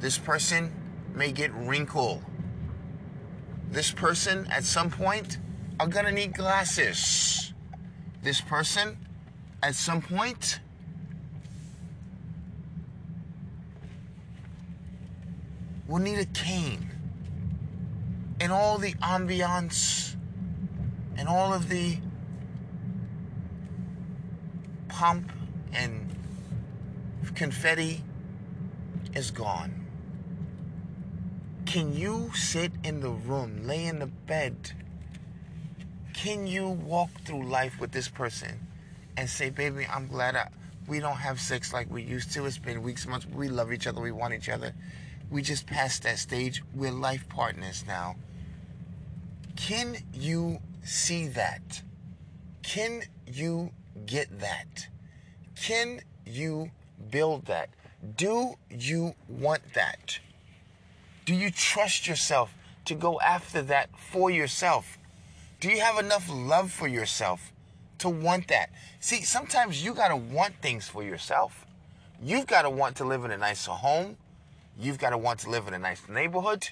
This 0.00 0.18
person 0.18 0.72
may 1.14 1.32
get 1.32 1.52
wrinkle. 1.54 2.22
This 3.70 3.90
person 3.90 4.46
at 4.50 4.64
some 4.64 4.90
point 4.90 5.38
are 5.80 5.86
gonna 5.86 6.12
need 6.12 6.34
glasses. 6.34 7.52
This 8.22 8.40
person 8.40 8.98
at 9.62 9.74
some 9.74 10.02
point 10.02 10.60
will 15.86 16.00
need 16.00 16.18
a 16.18 16.26
cane. 16.26 16.90
And 18.40 18.52
all 18.52 18.78
the 18.78 18.94
ambiance 18.94 20.16
and 21.16 21.28
all 21.28 21.54
of 21.54 21.68
the 21.68 21.98
pomp 25.02 25.32
and 25.72 26.08
confetti 27.34 28.00
is 29.16 29.32
gone. 29.32 29.84
Can 31.66 31.92
you 31.92 32.30
sit 32.36 32.70
in 32.84 33.00
the 33.00 33.08
room, 33.08 33.66
lay 33.66 33.86
in 33.86 33.98
the 33.98 34.06
bed? 34.06 34.54
Can 36.14 36.46
you 36.46 36.68
walk 36.68 37.10
through 37.24 37.48
life 37.48 37.80
with 37.80 37.90
this 37.90 38.08
person 38.08 38.60
and 39.16 39.28
say, 39.28 39.50
baby, 39.50 39.88
I'm 39.92 40.06
glad 40.06 40.36
I, 40.36 40.50
we 40.86 41.00
don't 41.00 41.16
have 41.16 41.40
sex 41.40 41.72
like 41.72 41.90
we 41.90 42.04
used 42.04 42.30
to. 42.34 42.46
It's 42.46 42.58
been 42.58 42.84
weeks, 42.84 43.04
months. 43.04 43.26
We 43.26 43.48
love 43.48 43.72
each 43.72 43.88
other. 43.88 44.00
We 44.00 44.12
want 44.12 44.34
each 44.34 44.48
other. 44.48 44.72
We 45.32 45.42
just 45.42 45.66
passed 45.66 46.04
that 46.04 46.20
stage. 46.20 46.62
We're 46.76 46.92
life 46.92 47.28
partners 47.28 47.82
now. 47.88 48.14
Can 49.56 49.96
you 50.14 50.60
see 50.84 51.26
that? 51.26 51.82
Can 52.62 53.02
you 53.26 53.72
get 54.06 54.40
that? 54.40 54.88
Can 55.56 56.00
you 56.26 56.70
build 57.10 57.46
that? 57.46 57.70
Do 58.16 58.56
you 58.70 59.14
want 59.28 59.74
that? 59.74 60.18
Do 61.24 61.34
you 61.34 61.50
trust 61.50 62.06
yourself 62.06 62.52
to 62.84 62.94
go 62.94 63.20
after 63.20 63.62
that 63.62 63.90
for 63.96 64.30
yourself? 64.30 64.98
Do 65.60 65.68
you 65.68 65.80
have 65.80 65.98
enough 65.98 66.28
love 66.28 66.72
for 66.72 66.88
yourself 66.88 67.52
to 67.98 68.08
want 68.08 68.48
that? 68.48 68.70
See, 68.98 69.22
sometimes 69.22 69.84
you 69.84 69.94
got 69.94 70.08
to 70.08 70.16
want 70.16 70.54
things 70.60 70.88
for 70.88 71.04
yourself. 71.04 71.64
You've 72.20 72.48
got 72.48 72.62
to 72.62 72.70
want 72.70 72.96
to 72.96 73.04
live 73.04 73.24
in 73.24 73.30
a 73.30 73.36
nicer 73.36 73.70
home. 73.70 74.16
You've 74.78 74.98
got 74.98 75.10
to 75.10 75.18
want 75.18 75.40
to 75.40 75.50
live 75.50 75.68
in 75.68 75.74
a 75.74 75.78
nice 75.78 76.08
neighborhood. 76.08 76.68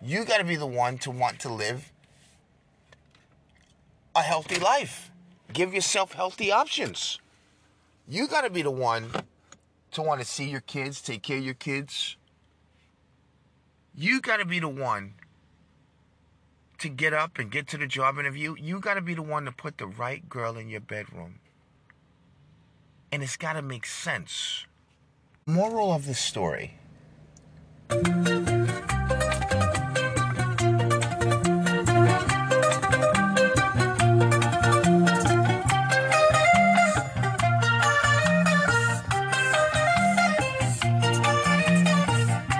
You 0.00 0.24
got 0.24 0.38
to 0.38 0.44
be 0.44 0.56
the 0.56 0.66
one 0.66 0.98
to 0.98 1.10
want 1.10 1.38
to 1.40 1.52
live 1.52 1.92
a 4.14 4.22
healthy 4.22 4.58
life. 4.58 5.11
Give 5.52 5.74
yourself 5.74 6.12
healthy 6.12 6.50
options. 6.50 7.18
You 8.08 8.26
got 8.26 8.42
to 8.42 8.50
be 8.50 8.62
the 8.62 8.70
one 8.70 9.10
to 9.92 10.02
want 10.02 10.20
to 10.20 10.26
see 10.26 10.48
your 10.48 10.60
kids, 10.60 11.00
take 11.02 11.22
care 11.22 11.38
of 11.38 11.44
your 11.44 11.54
kids. 11.54 12.16
You 13.94 14.20
got 14.20 14.38
to 14.38 14.46
be 14.46 14.58
the 14.58 14.68
one 14.68 15.14
to 16.78 16.88
get 16.88 17.12
up 17.12 17.38
and 17.38 17.50
get 17.50 17.68
to 17.68 17.78
the 17.78 17.86
job 17.86 18.18
interview. 18.18 18.56
You 18.58 18.80
got 18.80 18.94
to 18.94 19.02
be 19.02 19.14
the 19.14 19.22
one 19.22 19.44
to 19.44 19.52
put 19.52 19.78
the 19.78 19.86
right 19.86 20.26
girl 20.28 20.56
in 20.56 20.68
your 20.68 20.80
bedroom. 20.80 21.40
And 23.12 23.22
it's 23.22 23.36
got 23.36 23.52
to 23.52 23.62
make 23.62 23.86
sense. 23.86 24.66
Moral 25.46 25.92
of 25.92 26.06
the 26.06 26.14
story 26.14 26.78